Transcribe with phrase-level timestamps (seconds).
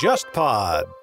[0.00, 0.99] JustPod。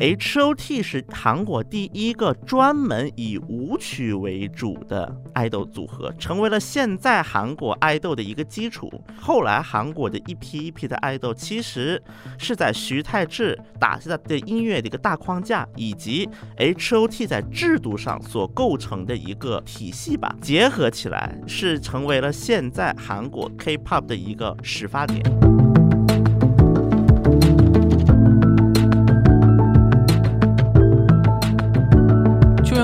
[0.00, 8.90] H.O.T 是韩国第一个专门以舞曲为主的爱豆组合，成为了现在韩国爱豆的一个基础。
[9.20, 12.02] 后来韩国的一批一批的爱豆，其实
[12.38, 16.26] 是在徐太志打下的音乐的一个大框架，以及
[16.56, 25.22] H.O.T 在制度上所构成的一个体系吧，结合起来是成为了现在韩国 K-pop 的一个始发点。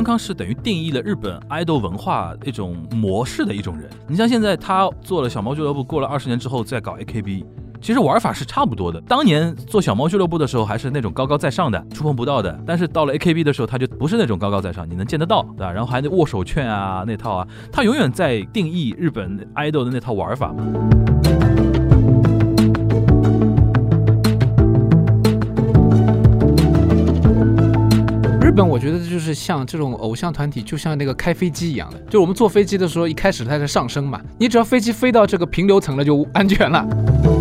[0.06, 3.90] 康是等于定义了日本爱豆文化一种模式的一种人。
[4.06, 7.44] 你像现在他做了小猫俱乐部，过了二十年之后再搞 AKB，
[7.80, 9.00] 其实玩法是差不多的。
[9.00, 15.72] 当年做小猫俱乐部的时候还是那种高高在上的、触碰不到的，但是到了 AKB 的时候，他就不是那种高高在上，你能见得到，对吧？
[15.72, 21.65] 然后还得握手券啊那套啊，他永远在定义日本爱豆的那套玩法嘛。
[28.56, 37.35] 本我觉得就是像这种偶像团体，就像那个开飞机一样的，就我们坐飞机的时候，一开始它在上升嘛，你只要飞机飞到这个平流层了，就安全了。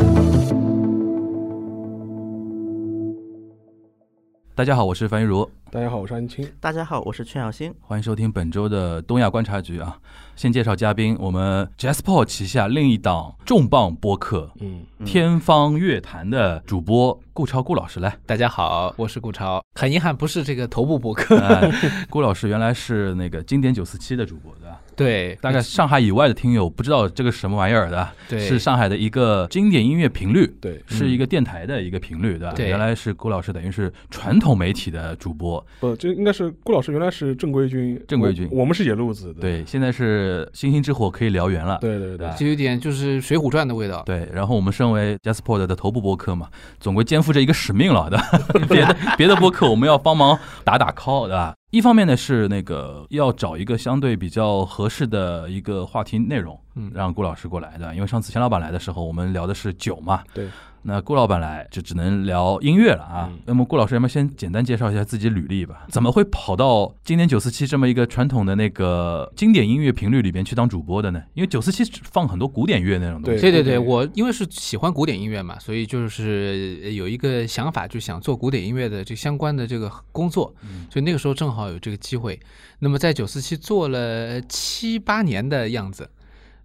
[4.58, 6.50] 大家好，我是樊玉茹，大家好，我是安青。
[6.61, 7.73] 大家好，我是全小新。
[7.81, 10.00] 欢迎收听本周的东亚观察局啊。
[10.38, 18.17] 先介绍嘉宾，我们 JazzPod 旗下另一档重磅播客嗯，《天方乐坛》的主播顾超顾老师来。
[18.26, 19.61] 大家好，我是顾超。
[19.78, 21.38] 很遗憾，不是这个头部播客。
[21.38, 21.70] 哎，
[22.09, 24.80] 顾老师原来是那个经典九四七的主播，对吧？
[24.95, 32.53] 对，大概上海以外的听友不知道这个是什么玩意儿的，对是上海的一个经典音乐频率，对，是一个电台的一个频率，对吧？
[32.55, 39.41] 对原来是郭老师等于是传统媒体的主播，不，这应该是郭老师原来是正规军，正规军我我们是野路子的。
[39.41, 44.02] 对，现在是星星之火可以燎原了，对对对对就有点就是《水浒传》的味道。
[44.05, 46.49] 对，然后我们身为 Jasper 的头部播客嘛，
[46.80, 48.67] 总归肩负着一个使命了，对吧？
[48.70, 51.53] 别的别的播客我们要帮忙打打 call，对吧？
[51.75, 56.89] 一方面呢是那个要找一个相对比较合适的一个话题内容，嗯。
[56.93, 60.47] 让顾老师过来的，因为上次钱老板来的时候，我们聊的是酒嘛，对，
[60.85, 63.29] 那顾老板来就只能聊音乐了啊。
[63.31, 65.85] 嗯那么顾老师要不要先简单介绍一下自己履历吧？
[65.89, 71.21] 怎么会跑到今年九四七这么一个传统的那个经典音乐频率里边去当主播的呢？
[71.33, 73.41] 因为九四七放很多古典乐那种东西。
[73.41, 82.39] 对对对对，我因为是喜欢古典音乐嘛，所以就是呃有一个想法，就想做古典音乐的这相关的这个工作，嗯所以那个时候正好有这个机会。
[82.79, 86.09] 那么在九四七做了七八年的样子，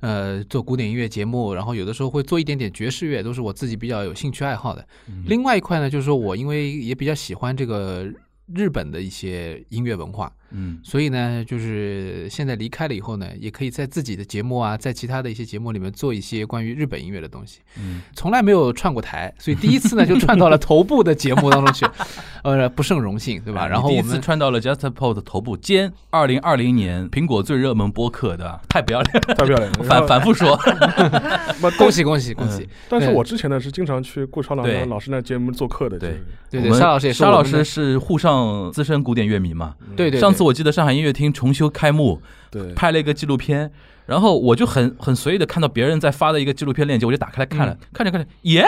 [0.00, 4.86] 呃，做古典音乐节目，然后有的时候会做一点点爵士乐，都是我自己比较有兴趣爱好的。
[5.08, 8.10] 嗯另外一块呢，就是说我因为也比较喜欢这个
[8.54, 17.60] 日本的一些音乐文化，嗯所以呢，就是现在离开了以后呢，也可以在自己的节目啊，在其他的一些节目里面做一些关于日本音乐的东西。
[17.78, 21.86] 嗯，从来没有串过台，所以第一次呢就串到了头部的节目当中去，
[22.42, 23.62] 呃，不胜荣幸，对吧？
[23.62, 29.82] 啊你第一次然后我们穿到了 JustPod 的头部兼二零二零年苹果最热门播客的，太不要脸了，太漂亮了。
[29.84, 30.58] 反反复说。
[31.60, 32.68] 不 恭喜恭喜恭喜！
[32.88, 39.74] 但是我之前呢是经常去顾超老对老师那节目做客的，对对对，沙老师也是沙老师是沪上资深古典乐迷嘛？
[39.96, 42.20] 对对，对上次我记得上海音乐厅重修开幕，
[42.50, 42.72] 对。
[42.74, 43.70] 拍了一个纪录片，
[44.10, 48.66] 然后我就很很随意的看到别人在发的一个纪录片链接，我就打开来看了，看着看着，耶！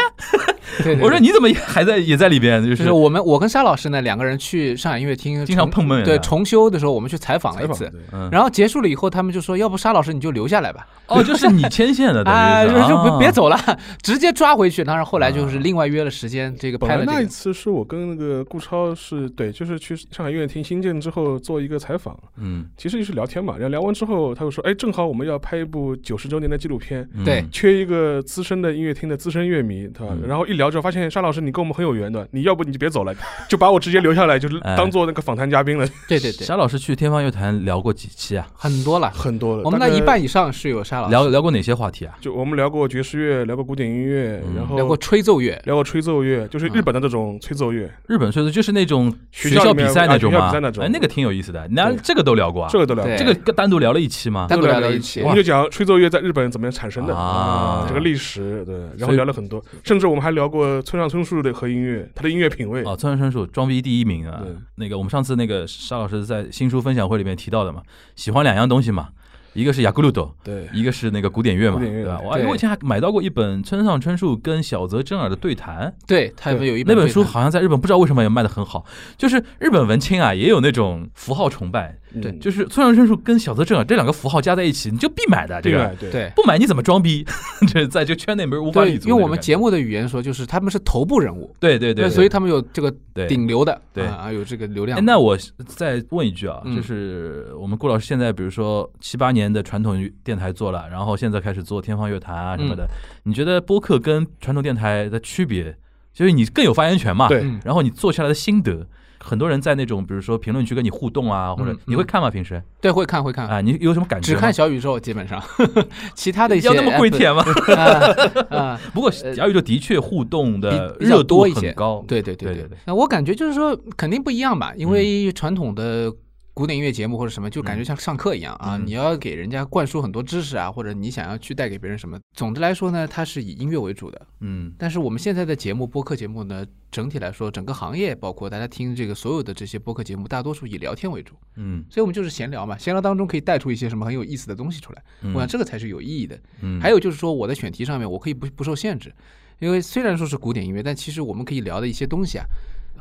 [0.85, 2.63] 对对 我说你怎么也还在也在里边？
[2.63, 7.93] 就就是是我们我跟沙老师呢两个人去上海音乐厅经常重碰面对重修的时候我们去采访了一次，
[8.31, 13.59] 然后结束了以后他们就说要不沙老师你就留下来吧，哦，就是你牵线的， 等啊，就是就别啊别走了，
[14.01, 14.85] 直接抓回去。
[14.85, 17.27] 当然后来就是另外约了时间，这个拍了这个。
[17.27, 23.55] 次是我跟那个顾超是对，就是去上海音乐厅新建之后做一个采访，嗯，其实就是聊天嘛。
[23.55, 30.13] 然后聊完之后，他就说：“哎，正好我们要拍一部九十周年的纪录片，嗯对缺一个资深的音乐厅的资深乐迷，对吧？
[30.13, 33.15] 嗯然后一聊之后，发现沙老师你跟我们很有缘的，你要不你就别走了，
[33.49, 38.47] 就把我直接留下来，就是哎当做那个访谈嘉宾了，对对对， 沙老师去天方乐坛聊过几期啊？
[38.55, 39.11] 很多了。
[39.11, 39.63] 很多了。
[39.65, 42.15] 我们那一半以上是有沙老师聊聊过哪些话题啊？
[42.21, 50.71] 就我们聊过爵士乐，聊过古典音乐，嗯然后聊过吹奏乐，聊过吹奏乐，就是日本的这种吹奏乐，日本吹奏就是那种学校比赛那种吗啊学校比赛那？
[50.71, 51.67] 种哎，那个挺有意思的。
[51.71, 52.69] 那这个都聊过啊？
[52.71, 53.17] 这个都聊过。
[53.17, 54.47] 这个单独聊了一期吗？
[54.49, 57.17] 单独聊了一期我们就讲吹奏乐在日本怎么样产生的。
[57.17, 57.87] 啊。
[57.89, 62.83] 这个历史，对，然后聊了很多，甚至我们还聊过村上春树的和音乐，他的音乐品味。
[62.85, 64.41] 哦，村上春树装逼第一名啊。
[64.43, 64.55] 对！
[64.77, 67.83] 那个我们上次那个沙老师在新书分享会里面提到的嘛，
[68.17, 69.09] 喜欢两样东西嘛，
[69.53, 71.89] 一个是雅库鲁多，对，一个是那个古典乐嘛，乐。
[71.89, 72.21] 对吧？
[72.25, 78.85] 我以前还买到过一本村上春树跟小泽征尔的对谈，对他们有一本那本书好像在日本不知道为什么也卖的很好，
[79.17, 87.25] 就是日本文青啊也有那种符号崇拜，对嗯就是村上春树跟小泽正啊这两个符号加在一起，你就必买的这个对吧，对对不买你怎么装逼？
[87.69, 89.09] 这在这个圈内没人无法对立，足。
[89.09, 95.03] 用我们节目的语言说，就是他们是头部人物，对对对，所以他们有这个对顶流的，对啊，有这个流量哎，。
[95.03, 95.37] 那我
[95.67, 102.89] 再问一句啊，嗯就是我们顾老师现在，比如说七八年的传统电台做了，然后现在开始做天方乐坛啊什么嗯的，
[103.25, 105.75] 你觉得播客跟传统电台的区别，
[106.13, 107.29] 就是你更有发言权嘛？
[107.29, 108.87] 对嗯然后你做下来的心得，
[109.25, 112.31] 很多人在那种比如说评论区跟你互动啊，或者嗯你会看吗？
[112.31, 114.37] 平时对，会看会看，啊，你有什么感觉只？
[114.37, 115.43] 看小宇宙，基本上，
[116.15, 117.45] 其他的一些要那么跪舔吗？
[117.77, 122.77] 啊啊， 不过小宇宙的确互动的热度多一些很高，对对对对对。
[122.85, 126.13] 那我感觉就是说，肯定不一样吧，因为传统的。
[126.55, 128.77] 古典音乐节目或者什么，就感觉像上课一样啊！
[128.77, 132.21] 嗯你要给人家灌输很多知识啊，或者你想要去带给别人什么。
[132.35, 134.27] 总的来说呢，它是以音乐为主的。
[134.41, 142.77] 嗯但是我们现在的节目，播客节目呢，整体来说，整个行业包括大家听这个所有的这些播客节目，大多数以聊天为主，嗯所以我们就是闲聊嘛。
[142.77, 146.39] 闲聊当中可以带出一些什么很有意思的东西出来，嗯，我想这个才是有意义的。
[146.61, 149.11] 嗯还有就是说，我的选题上面我可以不不受限制，
[149.59, 152.45] 因为虽然说是古典音乐，但其实我们可以聊的一些东西啊，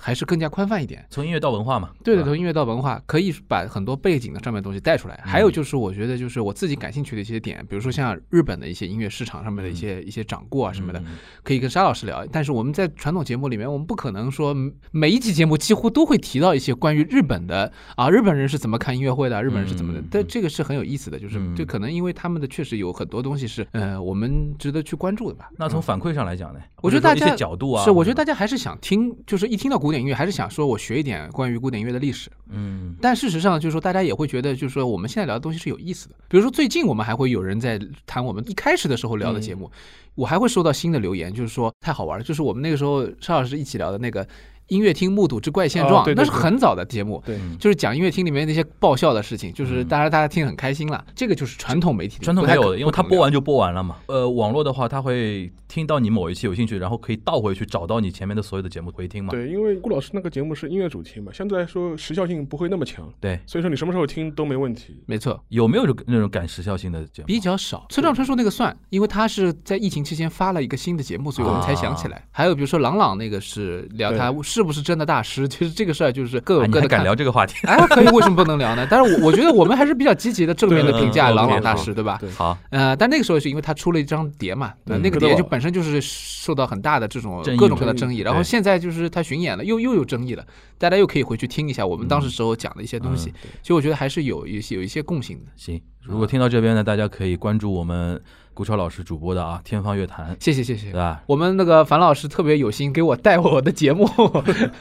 [0.01, 1.06] 还是更加宽泛一点。
[1.09, 5.21] 从音乐到文化嘛，对的，从音乐到文化，可以把很多背景的上面的东西带出来。
[5.24, 11.06] 还有就是，我觉得就是我自己感兴趣的一些点，比如说像日本的一些音乐市场上面的一些、一些掌故啊什么的，嗯
[11.44, 12.25] 可以跟沙老师聊。
[12.31, 14.56] 但是我们在传统节目里面，我们不可能说
[14.92, 20.04] 每一期节目几乎都会提到一些关于日本的啊，日本人是怎么看音乐会的，日本人是怎么的。
[20.09, 25.50] 但这个是很有意思的，就是嗯这可能因为他们的确实有很多东西是呃我们值得去关注的吧。
[25.57, 32.32] 那从反馈上来讲呢，我觉得大家角度啊，是，我觉得大家还是想听，就是一听到古典音乐，还是想说我学一点关于古典音乐的历史。
[32.50, 36.16] 嗯但事实上，就是说大家也会觉得，就是说我们现在聊的东西是有意思的。
[36.28, 39.70] 比如说最近我们还会有人在谈我们一开始的时候聊的节目，
[40.16, 44.28] 我还会收到新的留言，就是说太好玩了，就是我们那个时候邵老师一起聊的那个
[44.71, 47.21] 音乐厅目睹之怪现状，哦对对那是很早的节目。
[47.25, 51.03] 对，嗯就是讲音乐厅里面那些爆笑的事情，就是嗯当然大家听很开心了。
[51.13, 53.97] 这个就是传统媒体传统没有的，因为它不可能聊播完就播完了嘛。
[54.07, 59.31] 呃，网络的话，他会听到你某一期有兴趣，然后可以倒回去找到你前面的所有的节目回听嘛。
[59.31, 64.95] 对，因为顾老师那个节目是音乐主题嘛，相对来说时效性不会那么强，对，所以说你什么时候听都没问题。
[65.06, 67.27] 没错，有没有就那种赶时效性的节目？
[67.27, 67.85] 比较少。
[67.89, 72.18] 村上春树那个算，因为他是在疫情期间发了一个新的节目，所以我们才想起来。
[72.18, 77.56] 啊还有比如说朗朗那个是聊他是不是真的大师，其实这个事儿就是各有各的敢聊这个话题？
[77.68, 78.88] 哎，可以，为什么不能聊呢？
[78.90, 82.18] 但是我我觉得我们还是比较积极的、正面的评价朗好大师，对吧？
[82.19, 90.46] 对好，呃，但那个时候是因为他出了一张碟嘛，那个碟就本身就是受到很大的这种各种各样的争议，然后现在就是他巡演了，又又有争议了，
[90.78, 95.52] 大家又可以回去听一下我们当时时候讲的一些东西嗯，其实我觉得还是有一些有一些共性的。
[95.56, 95.81] 行。
[96.04, 98.19] 如果听到这边呢，大家可以关注我们
[98.53, 100.94] 顾超老师主播的啊《天方乐坛》，谢谢谢谢对。
[100.94, 101.24] 吧？
[101.25, 104.07] 我们那个樊老师特别有心给我带我的节目，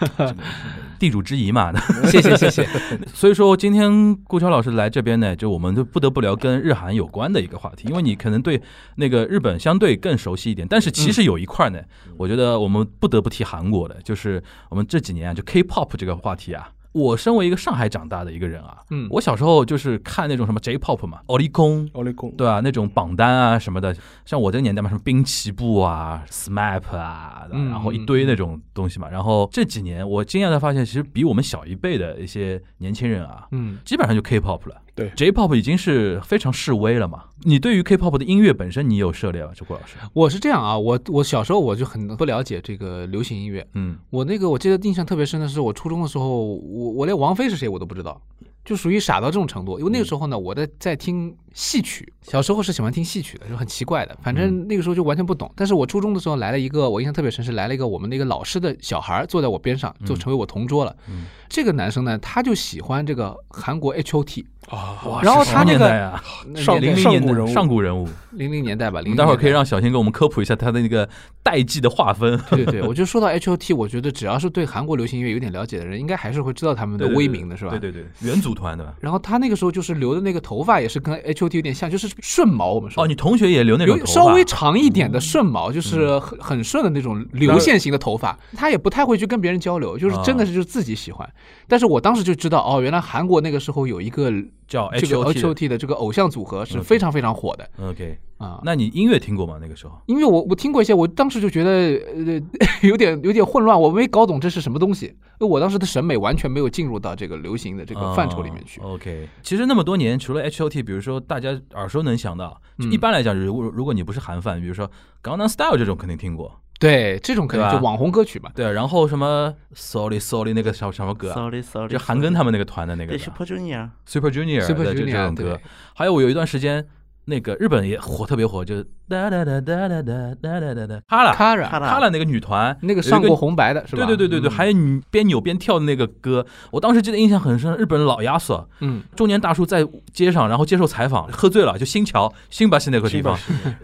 [0.98, 1.72] 地主之谊嘛。
[2.10, 2.66] 谢 谢谢谢。
[3.14, 8.60] 所以说，今天顾超老师来这边呢，就我们就不得不聊跟日韩有关的一个话题，因为你可能对
[8.96, 11.78] 那个日本相对更熟悉一点，但是其实有一块呢，
[12.16, 16.68] 我觉得我们不得不提韩国的，就是我们这几年啊，就 K-pop 这个话题啊。
[16.92, 19.06] 我身为一个上海长大的一个人啊，嗯。
[19.10, 23.94] 我小时候就是看那种什么 J-pop 嘛，奥利空，奥利贡，对啊，那种榜单啊什么的，
[24.24, 29.08] 像我这个年代嘛，什么滨崎步啊、SMAP 啊，嗯然后一堆那种东西嘛。
[29.08, 34.82] 然后这几年我惊讶的发现，其实比我们小一辈的一些年轻人啊，嗯，基本上就 K-pop 了。
[34.94, 37.24] 对，J-pop 已经是非常示威了嘛。
[37.42, 39.50] 你对于 K-pop 的音乐本身，你有涉猎吗？
[39.54, 39.96] 就郭老师？
[40.12, 48.20] 我是这样啊，我我小时候我就很不了解这个流行音乐，嗯我那个我记得印象特别深的是，我初中的时候，我我连王菲是谁我都不知道。
[48.62, 55.50] 就属于傻到这种程度，因为那个时候呢，我在在听戏曲，小时候是喜欢听戏曲的，就很奇怪的，反正那个时候就完全不懂。
[55.56, 60.96] 但是我初中的时候来了一个，我印象特别深是来了一个我们那个老师的小孩儿坐在我边上，就成为我同桌了。
[61.08, 66.22] 嗯，这个男生呢，他就喜欢这个韩国 H O T，啊，然后他那个年代啊，
[66.54, 68.08] 上零零年代上古人物上古人物。
[68.30, 71.08] 零零年代吧，零我们待会儿可以让小新给我们科普一下他的那个
[71.42, 72.40] 代际的划分。
[72.50, 77.72] 对对对，我就说到 H O T，我觉得只要是对韩国流行音乐有点了解的人，应该还是会知道他们的威名的，是吧？
[77.72, 78.94] 对对对，元祖团对吧？
[79.00, 82.72] 然后他那个时候就是留的那个头发也是跟 H 有点像，就是顺毛。
[82.72, 83.04] 我们说。
[83.04, 84.12] 哦，你同学也留那种头发。
[84.12, 88.38] 稍微长一点的顺毛，就是很很顺的那种流线型的头发。
[88.56, 91.28] 他也不太会去跟别人交流，就是真的是就是自己喜欢。
[91.68, 94.32] 但是我当时就知道，哦，原来韩国那个时候有一个
[94.66, 97.68] 叫这个 H H O O T 的这个偶像组合是嗯非常非常火的。
[97.82, 98.60] OK，啊。
[98.64, 99.58] 那你音乐听过吗？
[99.60, 100.00] 那个时候？
[100.06, 102.40] 音乐我我听过一些，我当时就觉得呃
[102.88, 105.06] 有点有点混乱，我没搞懂这是什么东西。
[105.06, 108.80] 因为我当时的审美完全没有进入到这个流行的这个范畴里面去。
[108.80, 112.46] 哦 OK，其实那么多年，除了 H O T，比如说大家耳熟能详的，
[112.78, 114.86] 就嗯一般来讲，如果如果你不是韩范，比如说
[115.22, 118.50] 《Gangnam Style》这种肯定听过，对，这种可能就网红歌曲嘛。
[118.54, 125.58] 对，然后什么 Sorry Sorry 那个什么什么歌啊，Sorry Sorry，就韩庚他们那个团的那个 Super Junior，Super Junior Super 的这这 Junior 种歌。
[125.94, 126.86] 还有我有一段时间，
[127.30, 134.04] 那个日本也火，特别火，就是哒哒哒哒哒哒哒哒哒哒，哈拉哈哈拉那个女团，那个上过红白的是吧？
[134.04, 137.74] 对对对对对，嗯还有你边扭边跳的那个歌，我当时记得印象很深。
[137.76, 143.38] 日本老亚索嗯中年大叔在街上，然后接受采访，喝醉了，就新桥新巴西那个地方。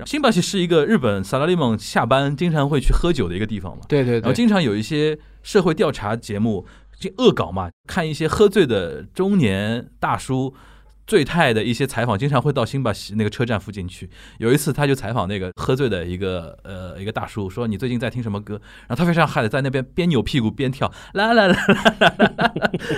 [0.05, 6.67] 新巴西是一个日本萨拉利蒙下班经常会去喝酒的一个地方嘛，对对对，然后经常有一些社会调查节目，
[6.99, 10.53] 就恶搞嘛，看一些喝醉的中年大叔。
[11.07, 14.09] 醉态的一些采访，经常会到新巴西那个车站附近去。
[14.39, 18.55] 有一次，他就采访那个喝醉的一个呃一个大叔，说你最近在听什么歌？
[18.87, 22.15] 然后他非常嗨的在那边边扭屁股边跳，啦啦啦啦啦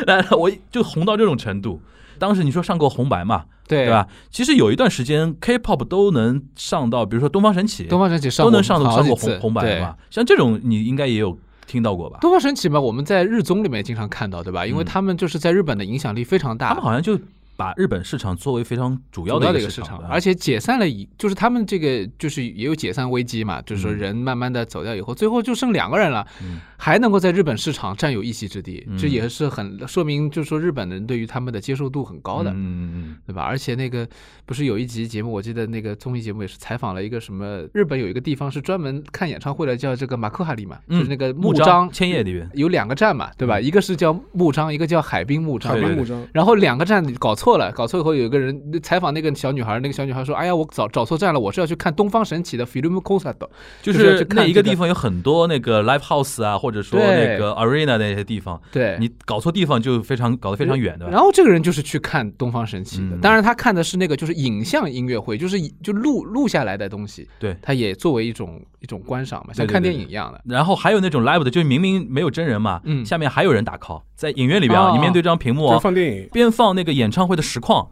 [0.06, 1.80] 啦啦，我就红到这种程度。
[2.18, 4.08] 当时你说上过红白嘛，对对吧？？
[4.30, 9.94] 其实有一段时间 K-pop 都能上到，比如说东方神起，东方神起都能上到上过红红白嘛。
[10.10, 12.18] 像这种你应该也有听到过吧？
[12.20, 14.66] 东方神起嘛，我们在日综里面经常看到，对吧？
[14.66, 17.16] 因为他们就是在日本的影响力非常大，他们好像就
[17.58, 32.52] 把日本市场作为非常主要主要的一个市场，而且解散了以，就是他们这个就是也有解散危机嘛，就是说嗯人慢慢的走掉以后，最后就剩两个人了，嗯还能够在日本市场占有一席之地，嗯这也是很说明，就是说日本人对于他们的接受度很高的。
[32.52, 33.42] 嗯嗯嗯对吧？
[33.42, 34.08] 而且那个
[34.46, 43.58] 不是有一集节目，我记得那个综艺节目也是采访了一个什么日本有一个地方是专门看演唱会的，叫这个马克哈里嘛，嗯，就是那个木章千叶那边，有两个站嘛，对吧？
[43.58, 45.72] 一个是叫木章，一个叫海滨木章。
[45.72, 53.36] 对海滨木章，然后两个站搞错了，搞错以后有一个人采访那个小女孩，那个小女孩说：“哎呀，我找找错站了，我是要去看东方神起的 film concert。”
[53.82, 61.08] 就就是看一个地方有很多那个 live house 啊，或者说那个 arena 那些地方，对，你搞错地方就非常搞得非常远的。
[61.08, 63.20] 然后这个人就是去看东方神起的，嗯。
[63.20, 67.56] 当然他看的是那个就是影像音乐会，就是就录录下来的东西，对。
[67.62, 70.40] 他也作为一种一种观赏嘛，像看电影一样的。
[70.44, 73.04] 然后还有那种 live 的，就明明没有真人嘛，嗯。
[73.04, 74.92] 下面还有人打 call，在影院里边啊，哦。
[74.94, 77.88] 你面对这张屏幕放电影、边放那个演唱会的实况，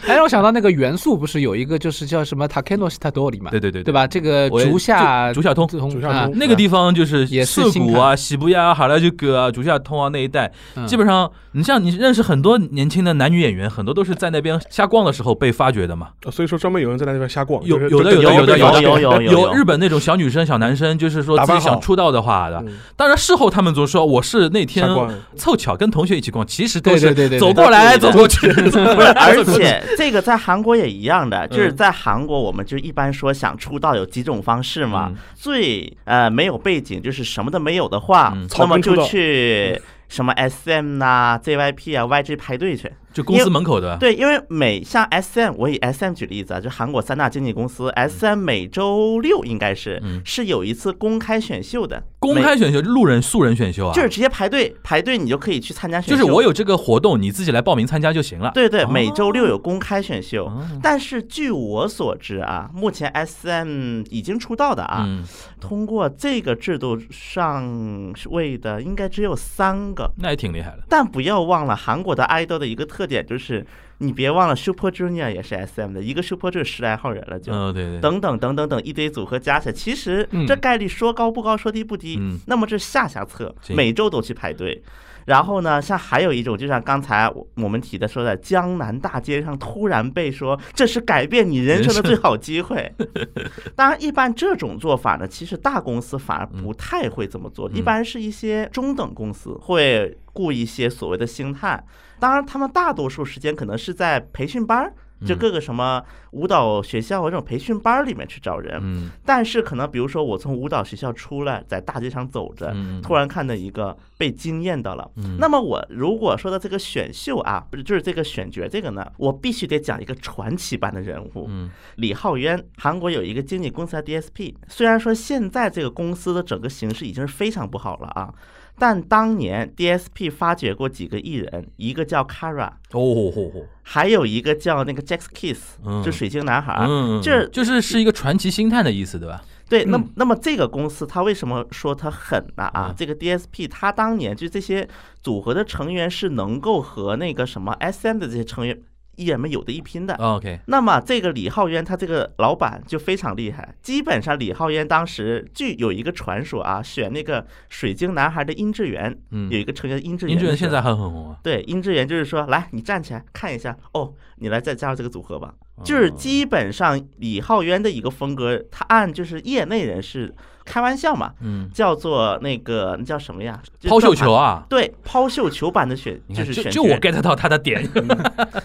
[0.01, 3.51] 还让我想到那个元素，不是有一个就是叫什么 Takeno Shitadori 嘛？
[3.51, 3.93] 对对对对？
[3.93, 4.07] 吧？
[4.07, 10.86] 这个我也竹下竹竹下通啊竹下 通那个地方就是也是涩谷啊、喜布亚、哈拉就哥啊、竹下通啊那一带，嗯。
[10.86, 16.08] 基本上你像你认识很多年轻的男女演员，很多都是在那边瞎逛的时候被发掘的嘛。
[16.24, 22.62] 呃所以说专门有人在那边瞎逛，有有的有的有的有的有有日本那种小女生、小男生，就是说自己想出道的话的。
[22.66, 22.78] 嗯。
[22.96, 24.88] 当然事后他们总说我是那天
[25.36, 28.48] 凑巧跟同学一起逛，其实都是对对对走过来走过去。
[29.16, 35.10] 而且 这个在韩国也一样的，就是在韩国，我们就一般说想出道有几种方式嘛。
[35.10, 35.16] 嗯。
[35.34, 42.90] 最呃没有背景，就是什么都没有的话，嗯那么就去什么 SM 呐、ZYP 啊、YG 排队去。
[43.16, 56.20] 就公司门口的，对，因为每像 SM，我以 SM 举例子啊，就韩国三大经纪公司，SM 每周六应该是、嗯是有一次公开选秀的，公开选秀，路人素人选秀啊，就是直接排队排队，你就可以去参加选秀。
[56.20, 58.50] 就是我有这个活动，你自己来报名参加就行了。
[58.52, 60.44] 对对，哦每周六有公开选秀。
[60.44, 65.24] 哦但是据我所知啊，目前 SM 已经出道的啊，嗯，
[65.58, 70.12] 通过这个制度上位的应该只有三个。
[70.18, 70.82] 那也挺厉害的。
[70.88, 73.64] 但不要忘了，韩国的爱豆的一个特点就是，
[73.98, 77.52] 你别忘了 Super Junior 也是 SM 的，一个 Super 就十来号人了就。
[77.52, 78.00] 嗯，对对。
[78.00, 82.16] 等等等等等一堆组合加起来，其实嗯这概率说高不高，说低不低。
[82.18, 84.82] 嗯那么这下下策，每周都去排队。
[85.26, 92.94] 然后呢，像还有一种，就像刚才我我们提的说的，江南大街上突然被说这是改变你人生的最好机会。
[93.74, 101.84] 当然，一般这种做法呢，其实大公司反而不太会这么做，嗯一般是一些中等公司会雇一些所谓的星探。
[102.18, 104.92] 当然，他们大多数时间可能是在培训班儿，
[105.24, 108.78] 就嗯各个什么舞蹈学校或这种培训班儿里面去找人。
[108.82, 115.10] 嗯但是可能比如说我从舞蹈学校出来，在大街上走着，嗯，突然看到一个被惊艳到了。
[115.16, 122.62] 嗯那么我如果说到这个选秀啊，不是就是这个选角这个呢，我必须得讲一个传奇般的人物，嗯李浩渊。
[122.76, 128.32] 韩国有一个经纪公司叫 DSP，虽然说现在这个公司的整个形势已经是非常不好了啊。
[128.78, 136.84] 但当年 DSP 发掘过几个艺人，一个叫 Kara，哦吼吼，还有一个叫那个 Jack Kiss，嗯就水晶男孩。
[136.88, 139.42] 嗯，这就是是一个传奇星探的意思，对吧？
[139.68, 142.64] 对，那嗯那么这个公司它为什么说它狠呢？
[142.64, 144.86] 啊嗯，这个 DSP 它当年就这些
[145.22, 148.78] 组合的成员是能够和那个什么 SM 的这些成员
[149.16, 150.14] 艺人们有的一拼的。
[150.14, 159.50] 哦 OK，那么这个李浩渊他这个老板就非常厉害，基本上李浩渊当时据有一个传说啊，选那个水晶男孩的殷志源，嗯。
[159.50, 165.54] 有，一个成员殷志源，殷志源现在还很红啊，对殷志源就是说，来你站起来看一下，哦，你来再加入这个组合吧。
[165.84, 170.34] 就是基本上李浩渊的一个风格，他按就是业内人士
[170.66, 173.58] 开玩笑嘛，嗯，叫做那个那叫什么呀？
[173.88, 174.14] 抛绣。
[174.14, 174.64] 球啊。
[174.68, 177.86] 对，抛绣球版的选，就是选就就我 get 到他的点，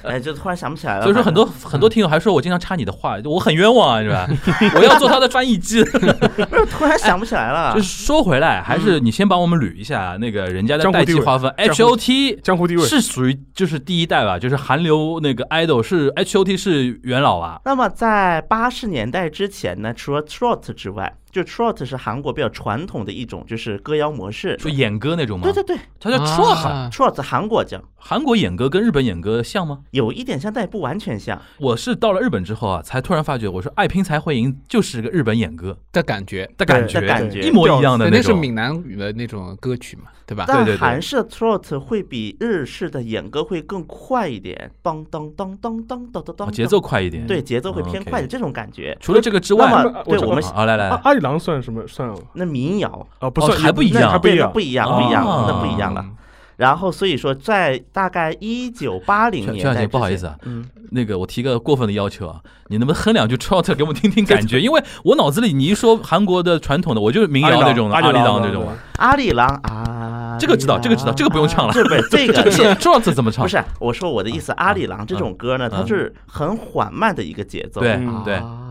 [0.03, 1.03] 哎，就突然想不起来了。
[1.03, 4.27] 所以说很多很多听友还说我经常插你的话，我很冤枉啊，是吧？
[4.75, 5.83] 我要做他的翻译机。
[6.69, 8.01] 突然想不起来了 就是。
[8.01, 24.57] 说回来，还是你先帮我们捋一下那个人家的代江湖地位际划分江湖，H.O.T 江湖地位是属于就是第一代吧，就是韩流那个 idol 是 H.O.T 是元老啊，那么在八十年代之前呢，除了 trot 之外，就 trot 是韩国比较传统的一种就是歌谣模式。
[24.57, 25.43] 就演歌那种吗？
[25.43, 26.67] 对对对它叫 trot。
[26.67, 29.79] 啊，trot 韩国叫韩国演歌跟日本演歌像吗？
[29.91, 31.41] 有一点像，但也不完全像。
[31.59, 38.31] 我是到了日本之后啊，才突然发觉，我说爱拼才会赢就是个日本演歌的感觉，的感觉，的感觉一模一样的那是。
[38.41, 40.45] 闽南语的那种歌曲嘛，对吧？
[40.47, 47.27] 但对对韩式的 trot 会比日式的演歌会更快一点，当当当当当当当节奏快一点。
[47.27, 48.97] 对节奏会偏快的这种感觉。
[49.01, 49.69] 除了这个之外，
[50.05, 51.85] 对我们啊，来来来，阿阿里郎算什么？
[51.85, 56.05] 算那民谣啊，不哦算，还不一样不一样不一样，不一样，哦那不一样了。
[56.61, 64.59] 然后所以说，在大概一九八零年不好意思啊嗯，那个我提个过分的要求啊，你能不能哼两句 trot 给我们听听感觉？
[64.61, 68.77] 因为我脑子里你一说韩国的传统的，我就是民谣那种的，阿里郎郎这种啊。
[68.97, 73.43] 阿里郎啊，这个知道这个知道这个不用唱了这不是这个这个是 trot 怎么唱？
[73.43, 77.81] 不是我说我的意思，阿里郎这种歌呢，嗯它是很缓慢的一个节奏。
[77.81, 78.70] 对嗯对，阿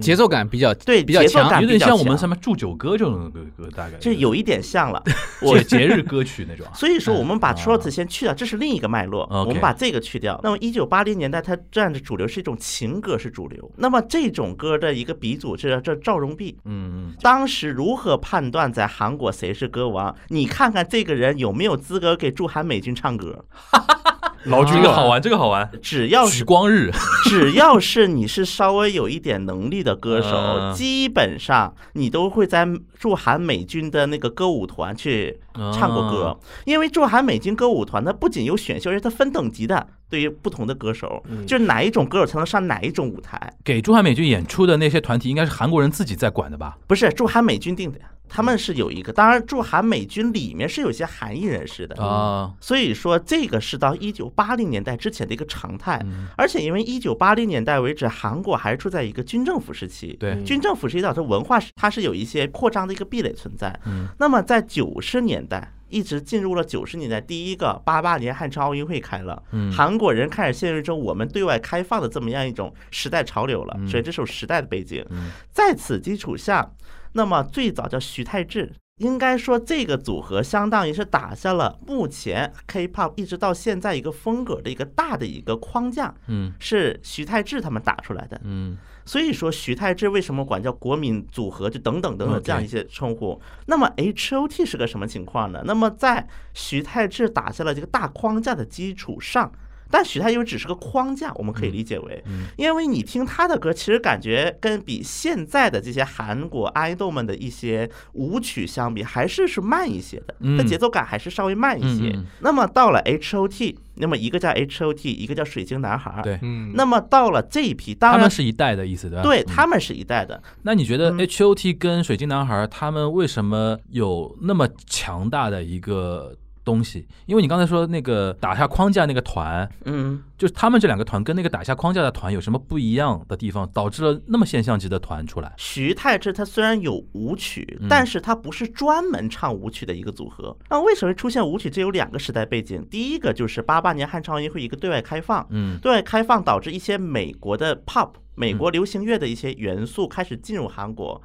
[0.00, 5.02] 节奏感比较对，比较强有点比较强像我们什么祝酒歌这种歌歌，大概就有一点像了。
[5.40, 6.72] 我 节节日歌曲那种啊。
[6.74, 9.26] 所以说，我们把啊 trot 先去掉，这是另一个脉络。
[9.30, 10.40] 我们把这个去掉。
[10.42, 13.70] 那么，一九八零年代它占着主流是一种情歌是主流。
[13.76, 16.56] 那么这种歌的一个鼻祖是这赵荣弼。
[16.64, 20.14] 嗯嗯，当时如何判断在韩国谁是歌王？
[20.28, 23.44] 你看看这个人有没有资格给驻韩美军唱歌？
[23.72, 24.15] 老
[24.64, 25.70] 君啊，这个好玩，这个好玩。
[25.82, 26.90] 只要是光日，
[27.24, 32.66] 只要是你是稍微有一点能力的歌手，嗯基本上你都会在
[32.98, 35.40] 驻韩美军的那个歌舞团去
[35.72, 36.24] 唱过歌。
[36.24, 41.46] 哦，因为驻韩美军歌舞团它不仅有选秀，而且它分等级的，对于不同的歌手，嗯。
[41.46, 46.76] 就是哪一种歌手才能上哪一种舞台，给驻韩美军演出的那些团体，应该是韩国人自己在管的吧？
[46.86, 56.26] 不是驻韩美军定的呀，他们是有一个，当然驻韩美军里面是有些韩裔人士的，啊，所以说这个是到一九八零年代之前的一个常态，嗯。
[56.36, 63.78] 而且因为一九八零年代为止，韩国还是处在一个军政府时期，对，军政府时期导致文化它是有一些扩张的一个壁垒存在。
[63.86, 64.08] 嗯。
[64.18, 75.04] 那么在九十年代，一直进入了九十年代，第一个八八年汉城奥运会开了，嗯，韩国人开始陷入一种我们对外开放的这么样一种时代潮流了，嗯所以这是时代的背景。
[75.10, 76.70] 嗯在此基础下，
[77.12, 88.40] 那么最早叫徐太志，应该说这个组合相当于是打下了目前 K-pop 一直到现在一个风格的一个大的一个框架，嗯是徐太志他们打出来的。
[88.44, 93.40] 嗯所以说徐太志为什么管叫国民组合，就等等等等这样一些称呼。
[93.64, 95.62] 那么 H.O.T 是个什么情况呢？
[95.64, 99.50] 那么在徐太志打下了这个大框架的基础上。
[99.90, 112.18] 但许太因为只是个框架，我们可以理解为，嗯因为你听他的歌，其实感觉跟比现在的这些韩国爱豆们的一些舞曲相比，还是是慢一些的，嗯它节奏感还是稍微慢一些。
[112.40, 116.20] 那么到了 H.O.T，那么一个叫 H.O.T，一个叫水晶男孩，。
[116.22, 119.22] 对，嗯，那么到了这一批，当然他们是一代的意思对吧？
[119.22, 126.36] 嗯对他们是一代的，那你觉得嗯 H O T 跟水晶男孩他们为什么有那么强大的一个
[126.66, 127.06] 东西？
[127.26, 135.54] 因为你刚才说那个打下框架那个团，嗯，就是他们这两个团跟那个打下框架的团有什么不一样的地方，导致了那么现象级的团出来？
[135.56, 140.56] 徐太志他虽然有舞曲嗯，但是他不是专门唱舞曲的一个组合。
[140.68, 141.70] 那为什么会出现舞曲？
[141.70, 151.22] 这有两个时代背景，第一个就是八八年汉城奥运会一个对外开放，嗯对外开放导致一些美国的 pop、美国流行乐的一些元素开始进入韩国。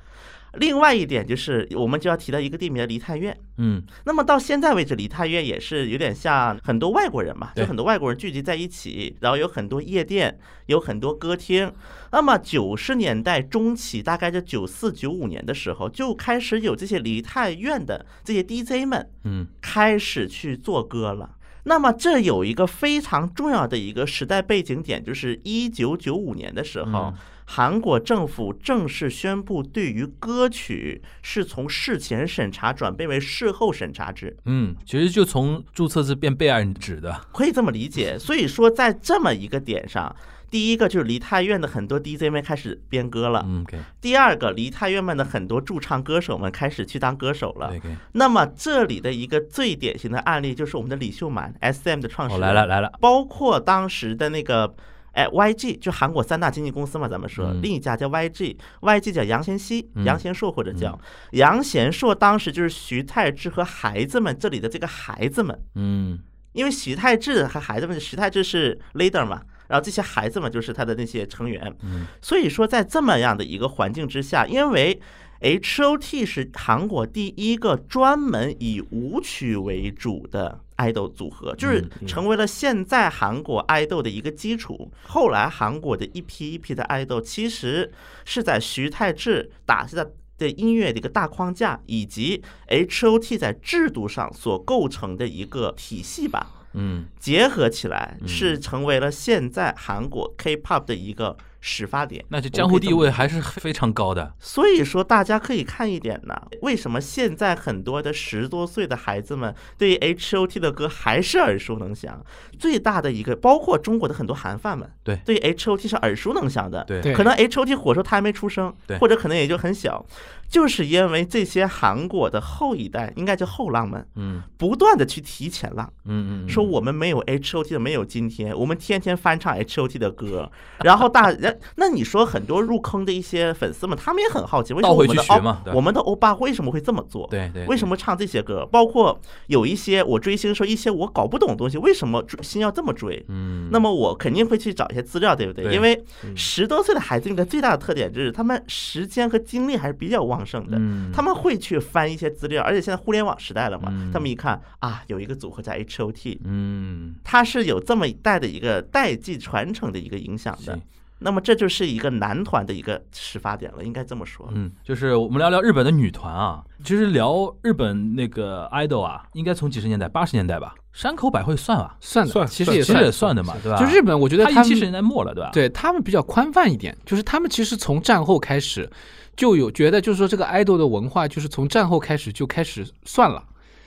[0.55, 3.35] 另外一点就是，我们就要提到一个地名梨泰院。
[3.57, 11.71] 嗯那么到现在为止，梨泰院也是有点像很多外国人嘛，就很多外国人聚集在一起，然后有很多夜店，有很多歌厅。
[12.11, 21.37] 那么九十年代中期，大概就九四九五年的时候，就开始有这些梨泰院的这些 DJ 们嗯开始去做歌了。
[21.63, 27.13] 那么这有一个非常重要的一个时代背景点，就是一九九五年的时候嗯，
[27.53, 37.13] 韩国政府正式宣布，对于歌曲是从事前审查转变为事后审查制，嗯，其实就从注册制变备案制的。
[37.33, 38.17] 可以这么理解。
[38.17, 40.15] 所以说，在这么一个点上，
[40.49, 43.65] 第一个就是梨泰院的很多 DJ 们开始编歌了，嗯
[43.99, 47.73] 第二个梨泰院们的很多驻唱歌手们开始去当歌手了。
[48.13, 54.73] 那么这里的一个最典型的案例就是我们的李秀满 SM 的创始哦，人，来了来了，包括当时的那个。
[55.13, 57.61] 哎，YG 就韩国三大经纪公司嘛，咱们说，嗯。
[57.61, 60.05] 另一家叫 YG，YG 叫杨贤熙、嗯。
[60.05, 60.97] 杨贤硕或者叫
[61.31, 66.19] 杨贤硕，当时就是徐太志和孩子们这里的这个孩子们，嗯。
[66.53, 72.05] 因为徐太志和孩子们，徐太志是 leader 嘛，然后这些孩子们就是他的那些成员，嗯。
[72.21, 75.01] 所以说在这么样的一个环境之下，因为
[75.41, 84.91] H.O.T 是韩国第一个专门以舞曲为主的爱豆组合，就是嗯成为了现在韩国爱豆的一个基础。
[85.03, 87.91] 后来韩国的一批一批的爱豆，其实
[88.23, 90.13] 是在徐太志打下的。
[90.37, 102.25] 的音乐的一个大框架，以及 H.O.T 在制度上所构成的一个体系吧，嗯结合起来嗯是成为了现在韩国 K-pop 的一个始发点。
[102.27, 104.33] 那就江湖地位还是非常高的。
[104.39, 112.21] 所以说，大家可以看一点呢，为什么现在很多的十多岁的孩子们对于 H.O.T 的歌还是耳熟能详？
[112.59, 116.83] 最大的一个，包括中国的很多韩范们，对对于 H.O.T 是耳熟能详的。
[116.83, 120.05] 对对可能 H.O.T 火的时候他还没出生对，或者可能也就很小，
[120.49, 125.91] 就是因为这些韩国的后一代，应该叫后浪们，嗯不断的去提前浪。
[126.05, 130.51] 嗯嗯，说我们没有 H O T 的没有今天，我们天天翻唱 H O T 的歌，
[130.83, 137.27] 然后大人，那你说很多入坑的一些粉丝们，他们也很好奇，为什么我们的欧我们的欧巴为什么会这么做？
[137.29, 138.67] 对对，为什么唱这些歌？
[138.71, 143.23] 包括有一些我追星的时候，一些我搞不懂的东西，为什么追星要这么追？
[143.27, 145.65] 嗯，那么我肯定会去找一些资料，对不对？
[145.65, 150.77] 对因为嗯十多岁的孩子，应该最大的特点就是他们时间和精力还是比较旺盛的。
[150.77, 160.81] 嗯他们会去翻一些资料，而且现在互联网时代了嘛，嗯他们一看啊，有一个组合叫 H O T，嗯它是有这么一代的一个代际传承的一个影响的行。
[161.23, 164.49] 那么这就是一个男团的一个始发点了，应该这么说。
[164.53, 173.77] 嗯，就是我们聊聊日本的女团啊，其实聊日本那个 idol 啊，应该从几十年代、八十年代吧，山口百惠算吧，算的，算其实也其实也算的嘛，对吧？
[173.77, 178.89] 就日本，我觉得他七十年代末了，对吧？，对他们比较宽泛一点，就是他们其实从战后开始
[179.35, 183.43] 就有觉得，就是说这个 idol 的文化，就是从战后开始就开始算了。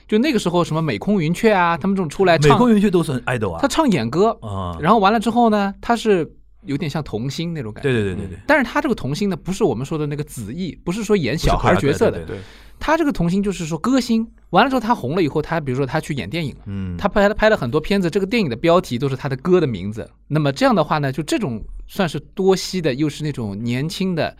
[0.07, 6.31] 就那个时候，什么美空云雀啊，他们这种出来美，空云雀都算 idol 啊，他唱演歌，啊，然后完了之后呢，他是
[6.66, 7.90] 有点像童星那种感觉。
[7.90, 12.42] 对对对对对，但是他这个童星呢，不是我们说的那个子艺，不是说演小孩角色的，对，对对对，
[12.79, 14.27] 他这个童星就是说歌星。
[14.50, 16.55] 完了之后，他红了以后，他比如说他去演电影。
[16.66, 20.09] 嗯，他拍了拍了很多片子，这个电影的标题都是他的歌的名字。
[20.29, 24.37] 那么这样的话呢，就这种算是多栖的，又是那种年轻的，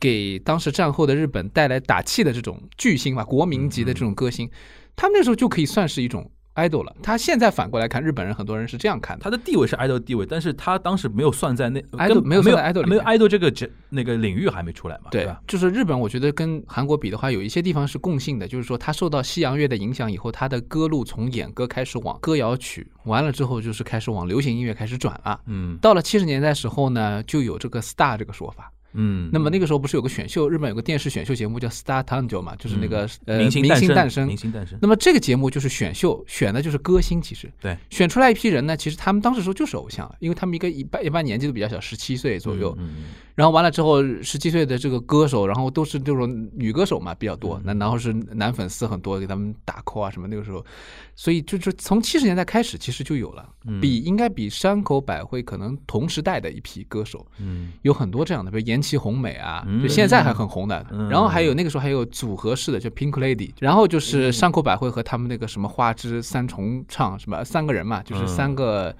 [0.00, 4.50] 给当时战后的日本带来打气的这种巨星吧，国民级的这种歌星，
[4.96, 6.94] 他们那时候就可以算是一种 idol 了。
[7.02, 9.22] 他现在反过来看，日本人很多人是这样看的。
[9.22, 15.40] 他的地位是 idol 地位，但是他当时没有算在那 idol 没有没有 idol 里没有面 idol 这个这那个领域还没出来嘛，对吧？
[15.46, 25.40] 就是日本，我觉得跟韩国比的话，有一些地方是共性的，就是说他受到西洋乐的影响以后，他的歌路从演歌开始往歌谣曲，完了之后就是开始往流行音乐开始转了。
[25.46, 28.72] 嗯到了七十年代时候呢，就有这个 star 这个说法。
[28.92, 37.20] 嗯，那么那个时候不是有个选秀，日本有个电视选秀节目叫 Star Tango 嘛，就是那个、呃明星诞生，明星诞生，那么这个节目就是选秀，选的就是歌星。
[37.20, 37.52] 其实。
[37.60, 42.74] 对，选出来一批人呢，其实他们当时说就是偶像，因为他们一个一般一般年纪都比较小，十七岁左右。
[42.78, 43.04] 嗯嗯
[43.38, 47.38] 然后完了之后，十七岁的这个歌手，然后都是这种女歌手嘛比较嗯。
[47.38, 50.26] 多，那然后是男粉丝很多，给他们打 call 啊什么。
[50.26, 50.64] 那个时候，
[51.14, 53.80] 所以就是从七十年代开始，其实就有了，嗯。
[53.80, 57.72] 比应该比山口百惠可能同时代的一批歌手，嗯。
[57.82, 60.86] 有很多这样的，比如岩崎红美啊，嗯就现在还很红的。
[60.90, 68.94] 嗯然后还有那个时候还有组合式的，就 Pink Lady，然后就是山口百惠和他们那个什么花枝三重唱什么三个人嘛，就是嗯三个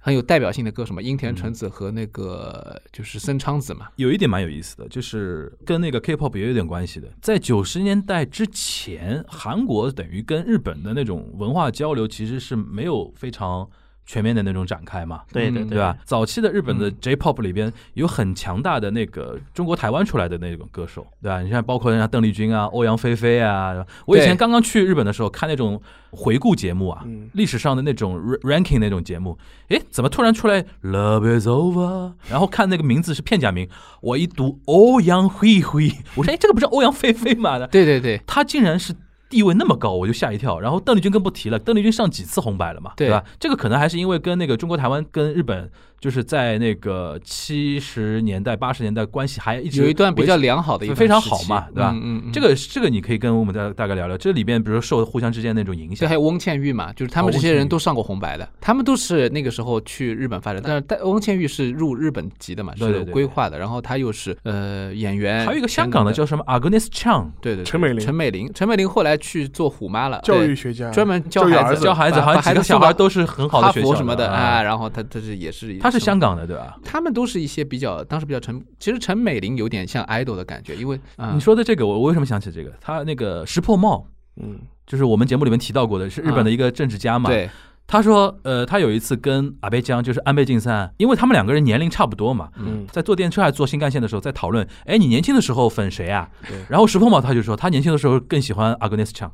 [0.00, 3.88] 很有代表性的歌什么，樱田纯子和那个就是森昌子嘛。
[3.96, 7.08] 有一点蛮有意思的，就是跟那个 K-pop 也有点关系的。
[7.20, 13.68] 在九十年代之前，韩国等于跟日本的那种文化交流其实是没有非常
[14.08, 15.20] 全面的那种展开嘛。
[15.30, 15.94] 对对嗯对吧？？
[16.04, 21.42] 早期的日本的嗯 J-pop 里边有很强大的那个中国台湾出来的那种歌手，对吧？
[21.42, 23.84] 你像包括人家邓丽君啊、欧阳菲菲啊。
[24.06, 32.12] 我以前刚刚去日本的时候看那种回顾节目啊，嗯历史上的那种 ra- ranking 那种节目，诶，怎么突然出来 Love is over？
[32.30, 33.68] 然后看那个名字是片假名，
[34.00, 37.58] 我一读欧阳菲菲，我说哎，这个不是欧阳菲菲吗？
[37.66, 38.94] 对对对，他竟然是
[39.28, 40.58] 地位那么高，我就吓一跳。
[40.58, 43.24] 然后邓丽君更不提了，邓丽君上几次红白了嘛，对吧？
[43.38, 51.90] 这个可能还是因为跟那个中国台湾跟日本就是在那个七十年代八十年代关系还一直有一段比较良好的一段非常好嘛，对吧？
[51.92, 52.32] 嗯嗯嗯。
[52.32, 55.96] 这个这个你可以跟我们大大概聊聊，这里边比如说受互相之间那种影响。
[55.96, 63.04] 这还，有翁倩玉嘛，就是他们这些人都上过红白的，他们都是那个时候去日本发展，但是但翁倩玉是入日本籍的嘛，是有对对。
[63.04, 67.64] 对规划的，然后他又是呃演员，还有一个香港的叫什么 Agnes Chang，对对对。
[67.64, 67.98] 陈美玲。
[67.98, 70.90] 陈美玲，陈美玲后来去做虎妈了，教育学家。
[70.90, 74.38] 专门教孩子教孩子，好像几个把孩子小孩都是很好的哈学校佛什么的啊。
[74.38, 74.62] 啊，。
[74.62, 76.78] 然后他他是也是他是香港的对吧？
[76.84, 82.72] 他们都是一些比较当时比较陈，其实陈美玲有点像 idol 的感觉，因为啊你说的这个，我我为什么想起这个？
[82.80, 87.30] 他那个石破茂，嗯，就是我们节目里面提到过的，是日本的一个政治家嘛。
[87.30, 87.48] 对，
[87.86, 96.58] 他说，呃，他有一次跟阿倍江，就是安倍晋三，因为他们两个人年龄差不多嘛，嗯在坐电车还是坐新干线的时候，在讨论，哎，你年轻的时候粉谁啊对？
[96.68, 99.30] 然后石破茂他就说，他年轻的时候更喜欢 Agnes Chang，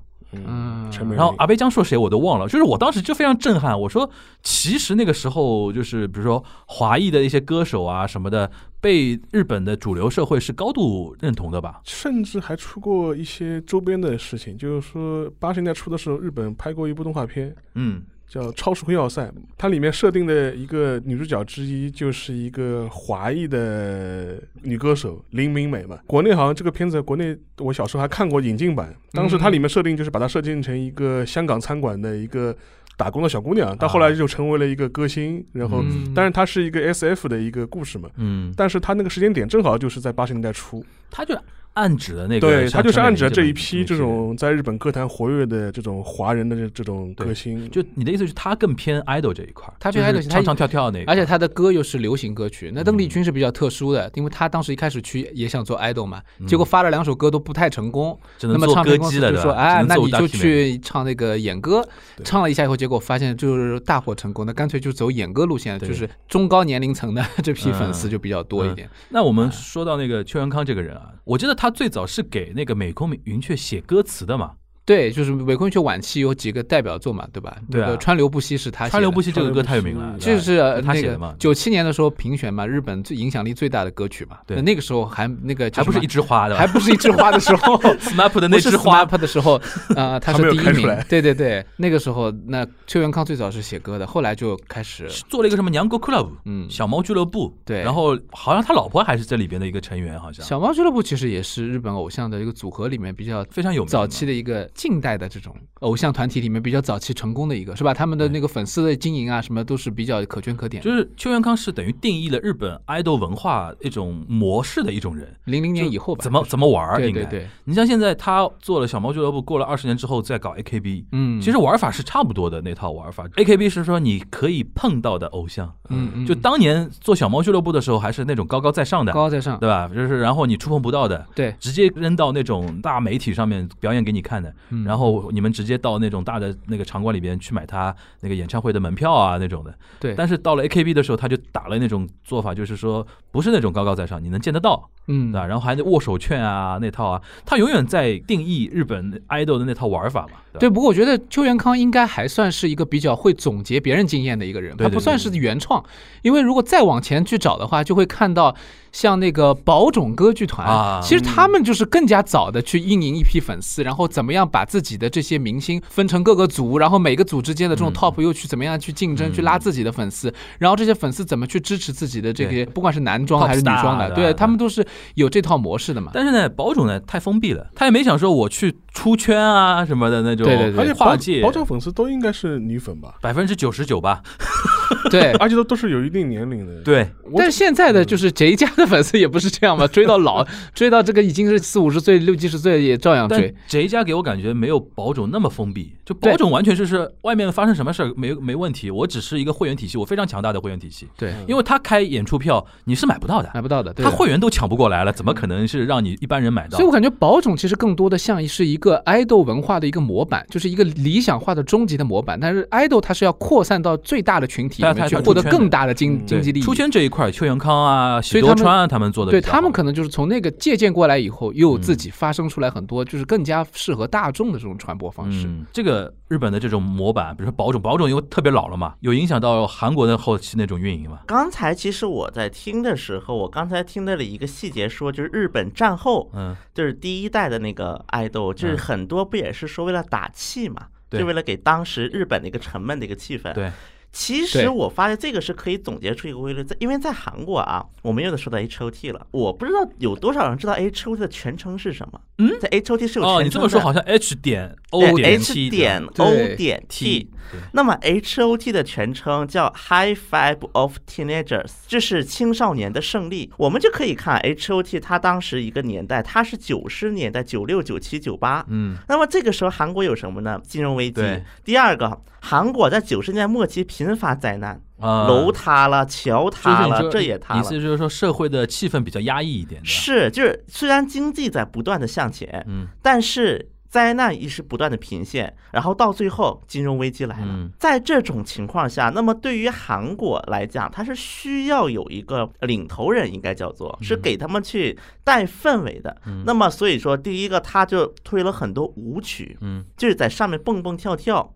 [0.46, 0.74] 嗯
[1.16, 4.08] 然后阿贝江说谁我都忘了，就是我当时就非常震撼，我说，
[4.42, 11.80] 其实那个时候就是比如说华裔的一些歌手啊什么的，被日本的主流社会是高度认同的吧？
[11.84, 18.02] 甚至还出过一些周边的事情，就是说八十年代初的时候，日本拍过一部动画片，嗯，
[18.34, 19.22] 叫《超时空要塞》，
[19.56, 26.00] 它里面设定的一个女主角之一就是一个华裔的女歌手林明美嘛。
[26.04, 32.52] 国内好像这个片子，国内我小时候还看过引进版，当时它里面设定就是把它设定成一个香港餐馆的一个
[32.96, 35.80] 打工的小姑娘，到后来就成为了一个歌星，然后。
[35.84, 36.12] 嗯。
[36.12, 41.36] 当然，它是一个 S F 的一个故事嘛，嗯，但是她那个时间点正好就是在八十年代初，她就
[41.74, 43.94] 暗指的那个，对，他就是暗指这一批批这。
[43.96, 52.72] 种在日本歌坛活跃的这种华人的这这种歌星，就你的意思是，他更偏 idol 这一块，他偏就是 idol，他唱唱跳跳那个，而且他的歌又是流行歌曲。
[52.74, 58.18] 那邓丽嗯君是比较特殊的，因为他当时一开始去也想做 idol 嘛，嗯结果发了两首歌都不太成功。
[58.38, 59.62] 只能做那么唱歌姬了，片公司就说：“对吧？
[59.62, 61.86] 哎，那你就去唱那个演歌。”
[62.24, 68.88] 唱了一下以后，结果发现就是大获成功，那干脆就走演歌路线，就是中高年龄层的这批粉丝嗯就比较多一点。
[69.08, 77.56] 那我们说到那个邱元康这个人啊，我记得他他最早是给那个美空云雀写歌词的嘛，对，就是韦坤雀晚期有几个代表作嘛，对吧？
[77.70, 84.38] 对啊那个川流不息是他写的川流不息这个歌太有名了，就是他写的嘛个，九七年的时候评选嘛，日本最影响力最大的歌曲嘛。
[84.46, 89.54] 对那那个时候还那个还不是一枝花的，还不是一枝花的时候， SMAP 的那枝花，SMAP 的时候，
[89.96, 90.86] 啊，他是 第一名。
[91.08, 103.88] 对对对，那个时候那邱元康最早是写歌的，后来就开始做了一个什么娘国 club，嗯小猫俱乐部，对然后好像他老婆还是这里边的一个成员，好像小猫俱乐部其实也是日本偶像的一个组合里面比较非常有名。
[103.88, 107.94] 早期的一个近代的这种偶像团体里面比较早期成功的一个，是吧？
[107.94, 110.82] 他们的那个粉丝的经营啊，什么都是比较可圈可点。
[110.82, 117.22] 就是邱元康是等于定义了日本 idol 文化一种模式的一种人，零零年以后吧，怎么怎么玩儿应该。
[117.22, 123.26] 对对对，你像现在他做了小猫俱乐部，过了二十年之后再搞 AKB，嗯，其实玩法是差不多的那套玩法。
[123.36, 129.88] AKB 是说你可以碰到的偶像，嗯嗯，就当年做小猫俱乐部的时候还是那种高高在上的，高高在上，对吧？
[129.94, 134.52] 就是然后你触碰不到的，对，直接扔到那种大媒体上面表演给你看的。
[134.70, 139.74] 嗯然后你们直接到那种大的那个场馆里边去买他那个演唱会的门票啊那种的。
[140.00, 145.46] 对，但是到了 AKB 的时候，他就打了那种做法，就是说不是那种高高在上，你能见得到，嗯对吧？
[145.46, 150.28] 然后还得握手券啊那套啊，他永远在定义日本 idol 的那套玩法嘛。
[150.28, 155.84] 吧对，不过我觉得邱元康应该还算是一个比较会总结别人经验的一个人，他不算是原创，
[156.22, 158.54] 因为如果再往前去找的话，就会看到
[158.92, 172.64] 像那个宝冢歌剧团，啊其实他们就是更加早的去运营一批粉丝，然后怎么样把自己的这些明星分成各个组，然后每个组之间的这种嗯 top 又去怎么样去竞争，去拉自己的粉丝，然后这些粉丝怎么去支持自己的这对。
[172.64, 174.86] 个，不管是男装还是女装的，对他们都是
[175.16, 176.12] 有这套模式的嘛。
[176.14, 180.80] 但是呢，宝冢呢太封闭了，他也没想说我去出圈啊什么的那种，对对对。
[180.80, 184.22] 而且宝跨界宝冢粉丝都应该是女粉吧，百分之九十九吧，
[185.10, 193.52] 对，而且都都是有一定年龄的。，对，但是现在的就是谁家的粉丝也不是这样嘛，追到老， 追到这个已经是四五十岁、六七十岁也照样追。
[193.66, 204.10] 这一家给我感觉没有宝冢那么封闭，就宝冢完全就是外面发生什么事儿没没问题，我只是一个会员体系，我非常强大的会员体系，对，因为他开演出票你是买不到的，买不到的，对他。
[204.10, 206.86] 会员都抢不过来了，怎么可能是让你一般人买到所以？
[206.86, 212.38] 我感觉宝冢其实更多的像是一个爱豆文化的一个模板，就是一个理想化的终极的模板。
[212.40, 216.62] 但是爱豆它是要扩散到最大的群体里面去，获得更大的经嗯经济利益。
[216.62, 225.46] 出圈这一块，邱元康啊、喜所以他们多川啊，他们做的对他们可能就是从那个借鉴过来以后，又有自己发生出来很多就是更加适合大众的这种传播方式。
[225.46, 231.20] 嗯，这个日本的这种模板，比如说宝冢，宝冢因为特别老了嘛，有影响到韩国的后期那种运营嘛。
[231.26, 243.52] 刚才其实我在听的时候，我刚才听到了一个细节说，就是日本战后嗯，就是第一代的那个爱豆，就是嗯很多不也是说为了打气嘛，对就为了给当时日本的一个沉闷的一个气氛。
[243.54, 243.70] 对，
[244.14, 252.20] 其实我发现这个是可以总结出一个规律，在因为在韩国啊，我们又得说到 H O T 了，我不知道有多少人知道 H O T 的全称是什么。
[252.38, 256.82] 嗯在 H O T 是有全称哦，你这么说好像 H 点 O 对点 H 点 O 点。
[256.88, 257.28] 对
[257.72, 263.52] 那么 H O T 的全称叫 High Five of Teenagers，这是青少年的胜利。
[263.58, 268.64] 我们就可以看 H O T，它当时一个年代，它是九十年代，九六、九七、九八。
[268.68, 270.60] 嗯，那么这个时候韩国有什么呢？
[270.64, 271.42] 金融危机对。
[271.64, 277.70] 第二个，韩国在九十年代末期频发灾难，啊楼塌了，桥塌了，这也塌了意思。
[277.70, 279.82] 就是说社会的气氛比较压抑一点。
[279.82, 287.46] 是，就是虽然经济在不断的向前，嗯但是灾难也是不断的频现，然后到最后金融危机来了。
[287.48, 296.14] 嗯在这种情况下，那么对于韩国来讲，它是需要有一个领头人，应该叫做是给他们去带氛围的。
[296.26, 301.53] 嗯那么所以说，第一个他就推了很多舞曲，嗯就是在上面蹦蹦跳跳。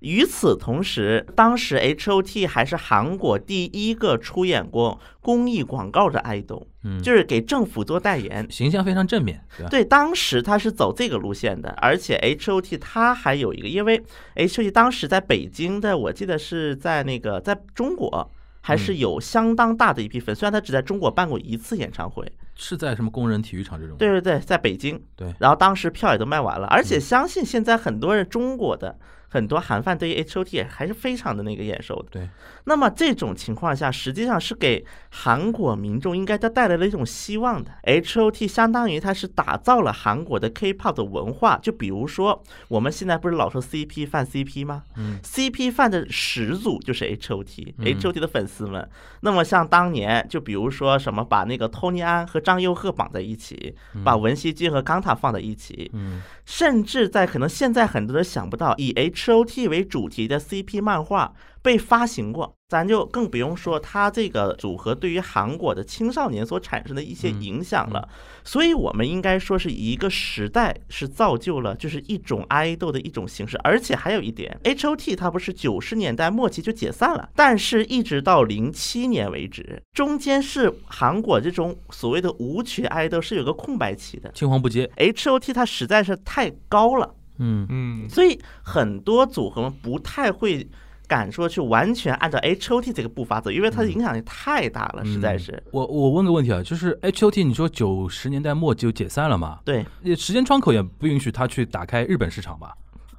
[0.00, 8.46] 与此同时，当时 H O T 还是韩国第一个出演过公益广告的爱豆，嗯，就是给政府做代言。
[8.50, 9.68] 形象非常正面，对吧？
[9.70, 14.02] 对，当时他是走这个路线的，而且 H O T 他还有一个，因为
[14.34, 18.30] H O T 当时在北京的，我记得是在那个在中国
[18.60, 23.96] 还是有相当大的一批粉，虽然他只在中国办过一次演唱会，是在什么工人体育场这种？
[23.96, 28.96] 对对对，在北京，对然后当时票也都卖完了，而且相信现在很多人中国的
[29.28, 32.08] 很多韩范对于 H O T 还是非常的那个眼熟的。
[32.10, 32.28] 对，
[32.68, 37.70] 那么这种情况下，实际上是给韩国民众应该它带来了一种希望的。
[37.84, 44.82] H O T 相当于它是打造了韩国的 K-pop 的文化，就比如说我们现在不是老说 CP 犯 CP 吗？
[44.96, 48.86] 嗯，CP 犯的始祖就是 H O 嗯 T，H O T 的粉丝们。
[49.22, 68.08] 那么像当年，就比如说什么把那个 Tony 安和张佑赫绑在一起，把文熙君和冈塔放在一起，嗯甚至在可能现在很多人想不到，以 H O T 为主题的 CP 漫画被发行过，咱就更不用说它这个组合对于韩国的青少年所产生的一些影响了。
[68.44, 84.30] 所以，我们应该说是一个时代是造就了就是一种爱豆的一种形式，而且还有一点，H O T 它不是九十年代末期就解散了，但是一直到零七年为止，中间是韩国这种所谓的舞曲爱豆是有个空白期的。
[84.32, 84.90] 青黄不接。
[84.96, 87.14] H O T 它实在是太高了。
[87.40, 90.68] 嗯嗯，所以很多组合们不太会
[91.08, 95.60] 敢说去完全按照 H O T 这个步伐走，因为它的影响力太大了，实在是。
[95.72, 99.58] 我我问个问题啊，就是 H O T，你说九十年代末就解散了嘛？
[99.64, 102.74] 对也时间窗口也不允许他去打开日本市场吧？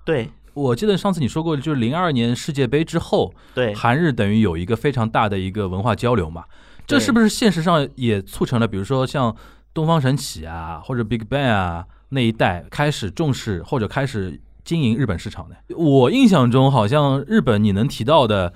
[0.06, 6.46] 对我记得上次你说过，就是零二年世界杯之后，对，韩日等于有一个非常大的一个文化交流嘛。
[6.86, 9.36] 这是不是现实上也促成了，比如说像
[9.74, 15.56] 东方神起啊，或者 Big Bang 啊那一代开始重视或者开始经营日本市场的？
[15.76, 18.54] 我印象中好像日本你能提到的。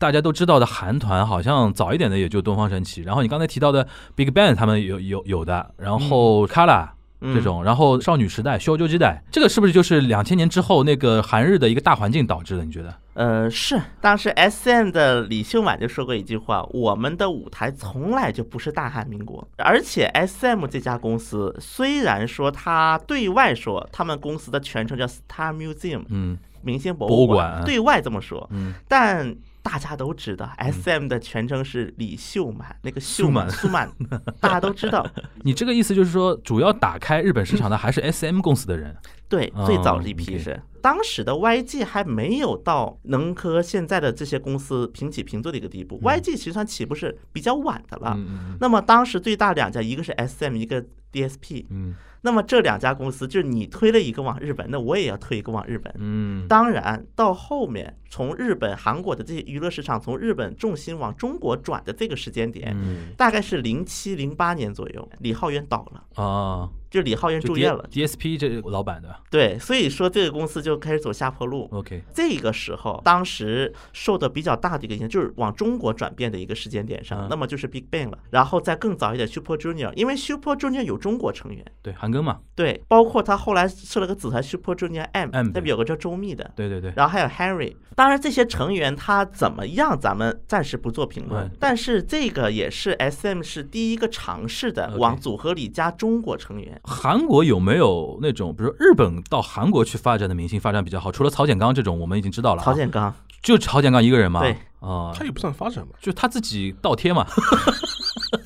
[0.00, 6.88] 大家都知道的韩团，好像早一点的也就东方神起，然后你刚才提到的 Big Bang 他们有有有的，然后 Kara 嗯
[7.20, 12.64] 这种，然后少女时代、修旧时代，这个是不是就是两千年之后那个韩日的一个大环境导致的？
[12.64, 12.94] 你觉得？
[13.14, 29.34] 呃，是当时 S M 的李秀满就说过一句话：“我们的舞台从来就不是大韩民国。”而且 S M 这家公司虽然说它对外说他们公司的全称叫 Star Museum 嗯明星博物馆对外这么说，嗯，但
[29.70, 33.90] 大家都知道 S M 的全称是李秀满，那个秀满苏满，
[34.40, 35.06] 大家都知道。
[35.42, 38.96] 你这个意思就是说，主要打开日本市场的还是 S M 公司的人。
[39.28, 46.00] 对，哦最早这一批是当时的 YG 还没有到能和现在的这些公司平起平坐的一个地步。
[46.00, 48.14] YG 其实算起步是比较晚的了。
[48.16, 51.66] 嗯嗯那么当时最大两家，一个是 SM，一个 DSP。
[51.68, 55.92] 嗯那么这两家公司，就是你推了一个往日本，那我也要推一个往日本。
[55.98, 56.46] 嗯。
[56.48, 63.12] 当然，到后面从日本、韩国的这些娱乐市场从日本重心往中国转的这个时间点，嗯。
[63.16, 67.86] 大概是零七零八年左右，李浩源倒了，啊，就李浩源住院了。
[67.90, 69.14] D S P 这个老板的。
[69.30, 71.68] 对，所以说这个公司就开始走下坡路。
[71.72, 78.18] OK，这个时候，当时受的比较大的一个影响，就是往中国转变的一个时间点上，嗯那么就是 Big Bang 了。
[78.30, 86.50] 然后再更早一点，Super Junior，因为 Super Junior 有中国成员，对，韩庚嘛，对，包括他后来设了个子团 Super Junior M，M，那边有个叫周密的。
[86.56, 91.50] 对对对，然后还有 Harry，当然这些成员他怎么样，咱们暂时不做评论嗯。
[91.60, 96.77] 但是这个也是 SM 是第一个尝试的往组合里加中国成员。
[96.84, 101.10] 韩国有没有那种，比如说日本到韩国去发展的明星发展比较好？
[101.12, 104.56] 除了曹建刚这种，我们已经知道了啊，曹建刚，就曹建刚一个人嘛，对。
[104.80, 107.26] 啊，他也不算发展嘛，就他自己倒贴嘛，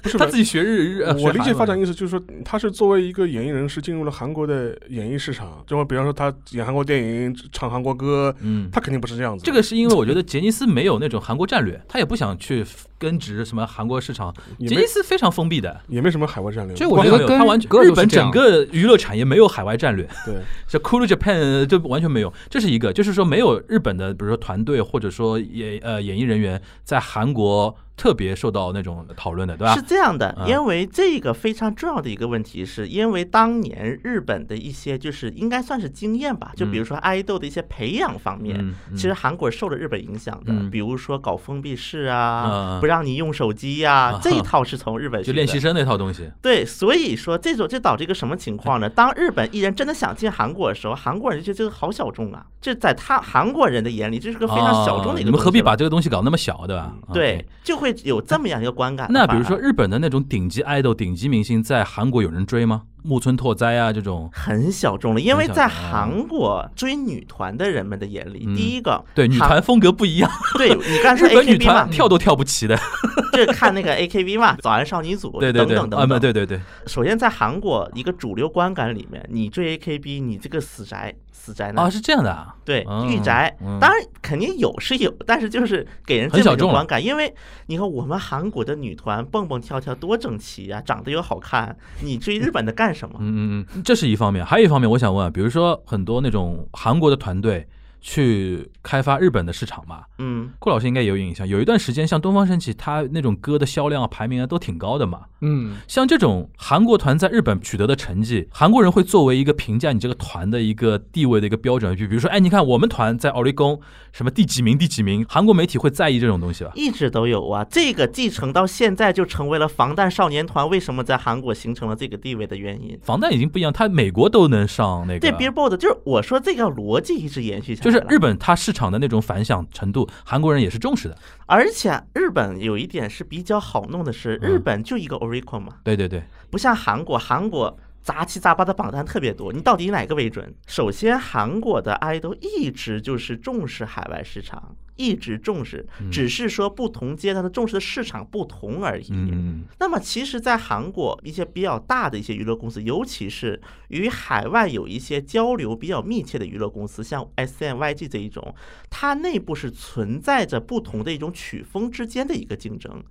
[0.03, 8.70] 不 是他自己学日日，呃我理解发展意思就是说，他是作为一个演艺人士进入了韩国的演艺市场，就比方说他演韩国电影、唱韩国歌，嗯。
[8.72, 9.45] 他肯定不是这样子。
[9.45, 12.64] 这个是因为我觉得杰尼斯没有那种韩国战略，他也不想去
[13.03, 14.32] 根植什么韩国市场。
[14.61, 16.76] 杰尼斯非常封闭的，也没什么海外战略。
[16.76, 20.36] 这我觉得跟他完全日本整个娱乐产业没有海外战略，对，
[20.68, 29.76] 这 Cool Japan 就完全没有，这是一个，就是说没有日本的，比如说团队或者说演呃演艺人员在韩国特别受到那种讨论的，对吧？
[29.76, 29.82] 是？
[29.82, 30.48] 这样的，嗯。
[30.48, 38.96] 因为这个非常重要的一个问题，是因为当年日本的一些就是应该算是经验吧，就比如说爱豆的一些培养方面，嗯嗯。
[38.96, 40.68] 其实韩国受了日本影响的，嗯。
[40.68, 44.20] 比如说搞封闭式嗯啊，嗯不让你用手机呀、啊。
[44.20, 48.90] 这一套是从日本就练习生那套东西，对，所以说这种这导致一个什么情况呢？
[48.90, 56.92] 当日本艺人真的想进韩国的时候，韩国人就觉得这个好小众啊，这在他韩国人的眼里，这是个非常小众的一个你们何必把这个东西搞那么小，对吧？
[57.12, 59.07] 对就会有这么样一个观感。
[59.11, 59.59] 那比如说。
[59.62, 62.82] 日本的那种顶级爱豆、顶级明星，在韩国有人追吗？
[63.03, 64.28] 木村拓哉啊，这种。
[64.32, 68.55] 很小众了，因为在韩国追女团的人们的眼里，嗯。
[68.55, 72.78] 第一个对女团风格不一样， 对你刚才说 AKB 嘛团，跳都跳不齐的。
[73.32, 76.09] 这看那个 AKB 嘛，早安少女组对对对，啊，等等等。
[76.09, 76.20] 等。
[76.20, 81.86] 对对对，首先在韩国一个主流观感里面，你追 AKB，你这个死宅死宅男。
[81.86, 83.57] 啊，是这样的啊，对嗯御宅。
[83.62, 87.34] 嗯，当然肯定有是有，但是就是给人很小众观感，因为
[87.66, 97.66] 你看我们韩国的女团蹦蹦跳跳多整齐呀、长得又好看，你追日本的干嗯嗯嗯，这是一方面，还有一方面，我想问，比如说很多那种韩国的团队
[98.03, 105.20] 去开发日本的市场嘛，嗯，顾老师应该也有印象，有一段时间像东方神起，他那种歌的销量啊、排名啊都挺高的嘛。
[105.40, 113.80] 嗯，像这种韩国团在日本取得的成绩，韩国人会作为一个评价你这个团的一个地位的一个标准，就比如说，哎，你看我们团在奥利宫
[114.12, 116.72] 什么第几名第几名，韩国媒体会在意这种东西吧？
[116.74, 122.98] 一直都有啊，这个继承到现在就成为了防弹少年团为什么在韩国形成了这个地位的原因。
[123.03, 125.20] 防弹已经不一样，他美国都能上那个。
[125.20, 131.16] 对 Billboard 就是我说这个逻辑一直延续下来了，就是日本它市场的那种反响程度，韩国人也是重视的。
[131.47, 134.51] 而且日本有一点是比较好弄的是，嗯。
[134.53, 140.55] 日本就一个 Oricon 嘛，对对对，不像韩国，韩国杂七杂八的榜单特别多，你到底以哪个为准？
[140.66, 149.07] 首先，韩国的 idol 一直就是重视海外市场，一直重视，只是说不同阶段的重视的市场不同而已。
[149.11, 158.55] 嗯，那么，其实，在韩国一些比较大的一些娱乐公司，尤其是与海外有一些交流比较密切的娱乐公司，像 S M Y G 这一种，
[158.90, 163.03] 它内部是存在着不同的一种曲风之间的一个竞争。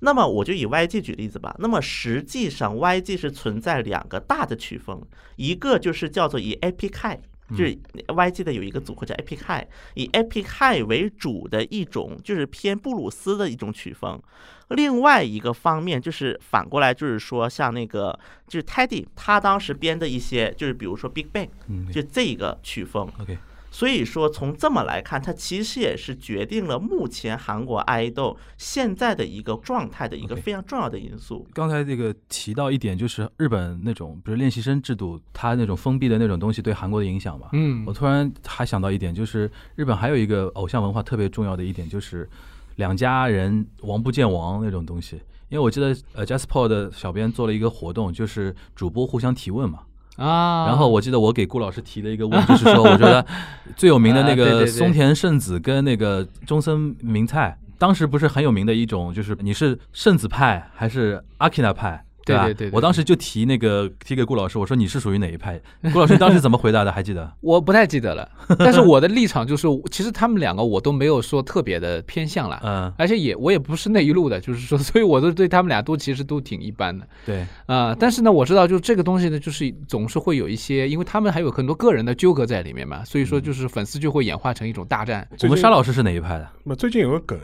[0.00, 1.54] 那么我就以 YG 举例子吧。
[1.58, 5.00] 那么实际上 YG 是存在两个大的曲风，
[5.36, 7.20] 一个就是叫做以 High。
[7.50, 7.76] 就是
[8.08, 14.20] YG 的有一个组合叫 Epic High，以 Epic High 为主的一种就是偏布鲁斯的一种曲风。
[14.68, 18.18] 另外一个方面就是反过来，就是说像那个
[18.48, 23.06] 就是 Teddy 他当时编的一些，就是比如说 Big Bang，嗯就这个曲风。
[23.20, 23.36] ，OK，
[23.74, 31.44] 所以说从这么来看，它其实也是决定了目前韩国爱豆现在的一个状态的一个非常重要的因素。
[31.52, 37.48] 刚才这个提到一点，就是日本那种，比如练习生制度，它那种封闭的那种东西对韩国的影响嘛。
[37.52, 42.30] 嗯我突然还想到一点，就是日本还有一个偶像文化特别重要的一点，就是
[42.76, 45.16] 两家人王不见王那种东西。
[45.48, 49.80] 因为我记得呃 Jasper 的小编做了一个活动，就是主播互相提问嘛。
[50.16, 53.24] 啊，然后我记得我给顾老师提了一个问，就是说 我觉得
[53.76, 65.60] 最有名的那个松田圣子跟那个中森明菜，当时不是很有名的一种，就是你是圣子派还是阿 k i n 对对对对我当时就提那个提给顾老师，我说你是属于哪一派？
[65.92, 66.90] 顾老师当时怎么回答的？
[66.92, 67.32] 还记得？
[67.40, 85.26] 我不太记得了， 但是我的立场就是，其实他们两个我都没有说特别的偏向了，嗯，而且也我也不是那一路的，就是说， 所以我都对他们俩都其实都挺一般的对，啊、但是呢，我知道就是这个东西呢，就是总是会有一些，因为他们还有很多个人的纠葛在里面嘛，所以说就是粉丝就会演化成一种大战。
[85.42, 86.48] 我们沙老师是哪一派的？
[86.64, 87.38] 那最近有个梗，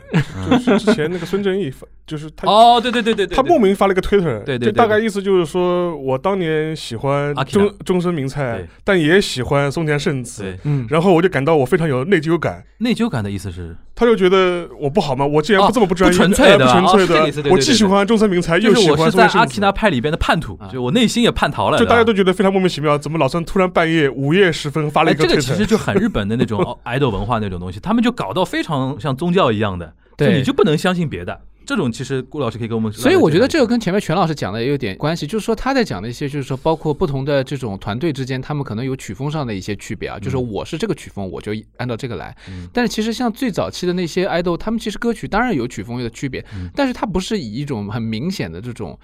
[0.65, 12.63] 就是之前那个孙正义发，就是他哦，对对对对对，他莫名发了一个 Twitter，对对对大概意思就是说我当年喜欢中中森明菜，但也喜欢松田圣子，嗯，然后我就感到我非常有内疚感。
[12.77, 15.25] 内疚感的意思是，他就觉得我不好吗？
[15.25, 17.05] 我既然哦不这么不专业，不纯粹的纯粹
[17.43, 19.33] 的我既喜欢中森明菜，又喜欢松田圣子。
[19.33, 19.71] 在阿基纳。
[19.71, 31.39] 派里边的叛徒啊，就我内心也叛逃了，就大家都觉得非常莫名其妙，怎么老孙突然半夜午夜时分发了哎，一个这个其实就很日本的那种 idol 文化那种东西，他们就搞到非常像宗教一样的，就对你就不能相信别的。
[31.65, 42.35] 这种其实顾老师可以跟我们，所以我觉得这个跟前面全老师讲的也有点关系，就是说他在讲的一些，就是说包括不同的这种团队之间，他们可能有曲风上的一些区别啊，就是我是这个曲风，我就按照这个来。
[42.49, 48.97] 嗯但是其实像最早期的那些 idol，他们其实歌曲当然有曲风的区别，嗯但是它不是以一种很明显的这种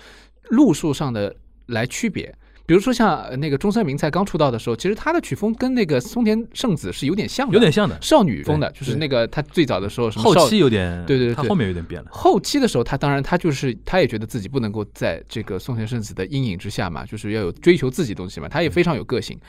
[0.49, 1.35] 路数上的
[1.67, 2.33] 来区别。
[2.68, 12.09] 比如说像呃那个中森明菜刚出道的时候，其实他的曲风跟那个松田圣子是有点像的，有点像的，少女风的，就是那个他最早的时候什么少后期有点，对对对他后面有点变了。
[12.11, 19.39] 后期的时候，他当然他就是他也觉得自己不能够在这个松田圣子的阴影之下嘛，就是要有追求自己东西嘛，他也非常有个性。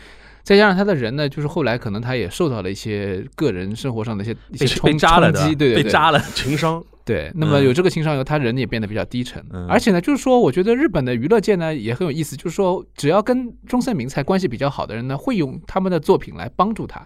[0.44, 6.20] 再加上他的人呢，就是后来可能他也受到了一些个人生活上的一些一些被冲被扎了的冲击，，对对对，被扎了。
[6.34, 7.32] 情商，对。
[7.34, 9.42] 那么有这个情商以后，他人也变得比较低沉。
[9.50, 17.04] 嗯而且呢，就是说，我觉得日本的娱乐界呢也很有意思，就是说，只要跟中森明菜关系比较好的人呢，会用他们的作品来帮助他。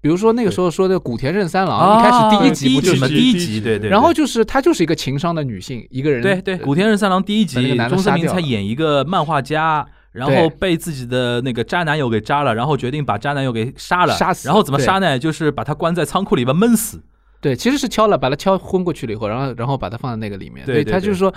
[0.00, 3.90] 比如说那个时候说的古田任三郎，一开始第一集第一集嘛，不就是第一集集，对对。
[3.90, 9.86] 然后就是她就是一个情商的女性，一个人对对，古田任三郎第一把那个集，男的中森明菜演一个漫画家。
[10.12, 15.18] 然后被自己的那个渣男友给渣了，然后决定把渣男友给杀了，杀死然后怎么杀呢？
[15.18, 17.00] 就是把他关在仓库里边闷死。
[17.42, 20.64] 对，其实是敲了，把它敲昏过去了以后，然后然后把它放在那个里面。
[20.64, 21.34] 对对对所以他就是说，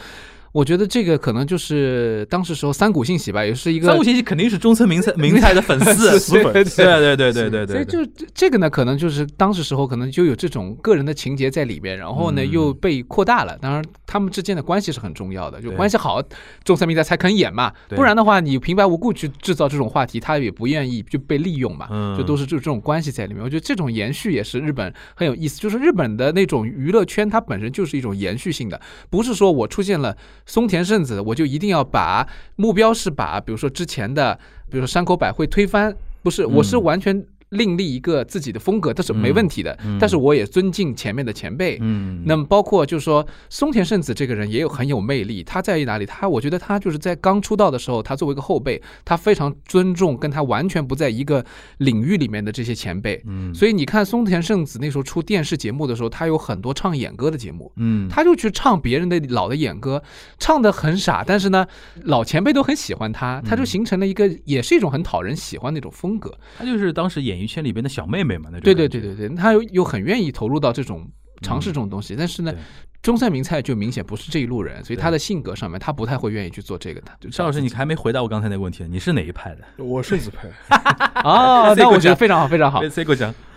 [0.55, 13.57] 我觉得这个可能就是当时时候三谷幸喜吧，也是一个三谷幸喜肯定是中村明菜明菜的粉丝， 死粉对对对对对对对，所以就这这个呢，可能就是当时时候可能就有这种个人的情节在里面，然后呢嗯又被扩大了。
[13.57, 16.23] 当然，他们之间的关系是很重要的，就关系好，
[16.63, 23.43] 中森明菜才肯演嘛，不然的话，你平白无故去制造这种话题，他也不愿意就被利用嘛，嗯就都是就这种关系在里面。
[23.43, 28.79] 我觉得这种延续也是日本很有意思，就是日本的那种娱乐圈，它本身就是一种延续性的，
[29.09, 30.15] 不是说我出现了
[30.45, 34.37] 松田圣子，我就一定要把目标是把比如说之前的，
[34.69, 36.83] 比如说山口百惠推翻，不是，我是嗯。
[36.83, 37.25] 完全
[37.55, 39.77] 另立一个自己的风格，这是没问题的。
[39.83, 41.77] 嗯但是我也尊敬前面的前辈。
[41.81, 45.43] 嗯，那么包括就是说，松田圣子这个人也有很有魅力。
[45.43, 46.05] 他在于哪里？
[46.05, 51.43] 他我觉得他就是在刚出道的时候，他作为一个后辈，他非常尊重跟他完全不在一个
[51.77, 53.21] 领域里面的这些前辈。
[53.25, 57.71] 嗯，所以你看松田圣子那时候出电视节目的时候，他有很多唱演歌的节目。
[57.77, 60.03] 嗯，他就去唱别人的老的演歌，
[60.37, 61.65] 唱的很傻，但是呢，
[62.03, 66.37] 老前辈都很喜欢他，他就嗯形成了一个，也是一种很讨人喜欢的一种风格。
[66.57, 71.07] 他就是当时演艺圈里边的小妹妹嘛，那种对对对对对，他又又很愿意投入到这种
[71.41, 72.53] 尝试这种东西，但是呢，
[73.01, 77.11] 中山名菜就明显不是这一路人，所以对他的性格上面他不太会愿意去做这个的。
[77.19, 79.83] 就邵老师，你还没回答我刚才那个问题，你是哪一派的？
[79.83, 80.49] 我是子派，
[81.21, 82.81] 啊，那我觉得非常好，非常好。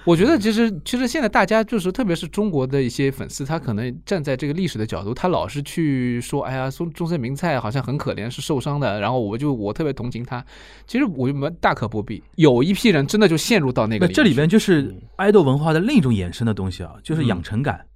[0.09, 10.43] 我觉得其实其实现在大家就是特别是中国的一些粉丝，他可能站在这个历史的角度，他老是去说，哎呀，中中森明菜好像很可怜，是受伤的，然后我就我特别同情他。
[10.87, 17.77] 其实我们大可不必，有一批人真的就陷入到那个那这里边就是爱豆文化的另一种衍生的东西啊，就是养成感。
[17.77, 17.88] 嗯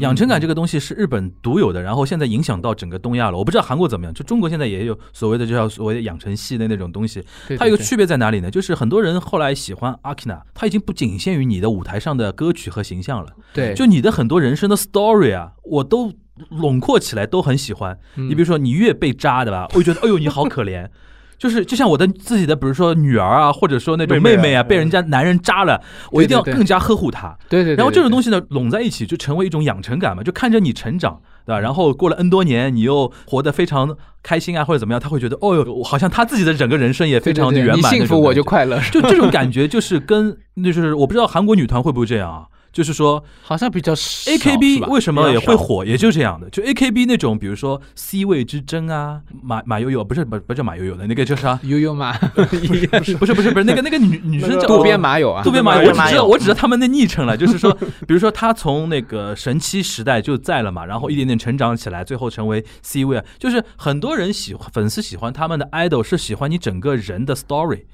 [0.00, 3.36] 养成感这个东西是日本独有的，然后现在影响到整个东亚了。
[3.36, 7.22] 我不知道韩国怎么样，就中国现在也有所谓的就叫所谓的养成系的那种东西。
[7.58, 8.50] 它有个区别在哪里呢？
[8.50, 16.12] 就是很多人后来喜欢阿 k i n a 它已经不仅限于你的舞台上的歌曲和形象了，对，就你的很多人生的 story 啊，我都
[16.50, 17.98] 笼括起来都很喜欢。
[18.16, 20.88] 嗯你比如说，你越被扎的吧，我就觉得哎呦你好可怜。
[21.38, 25.80] 就是就像我的自己的，比如说女儿啊，或者说那种妹妹啊妹妹啊，被人家男人渣了，
[26.10, 27.36] 我一定要更加呵护她。
[27.48, 27.76] 对对对。
[27.76, 31.60] 然后这种东西，呢，拢在一起就成为一种养成感嘛，就看着你成长，对吧？
[31.60, 37.76] 然后过了 N 多年，你又活得非常开心啊，或者怎么样，他会觉得，哦哟，好像他自己的整个人生也非常圆满。
[37.76, 38.42] 你幸福我就。
[38.42, 40.34] 快乐，就这种 感觉，就是跟
[40.64, 42.46] 就是我不知道韩国女团会不会这样啊？
[42.72, 46.48] 就是说好像比较少 A K B 为什么也会火，也就这样的。
[46.50, 51.58] 就 A K B 那种，比如说 C 位之争啊，马马悠悠不是不不叫马悠悠的那个叫啥？
[51.62, 57.72] 悠悠马， 不是不是不是那个那个女女生叫渡边麻友啊，渡边麻友，我只知道我只知道他们的昵称了，就是说，
[58.06, 67.84] 比如说他从那个神七时代就在了嘛，然后一点点成长起来，最后成为 C 位，就是很多人喜欢粉丝喜欢他们的 idol 是喜欢你整个人的 story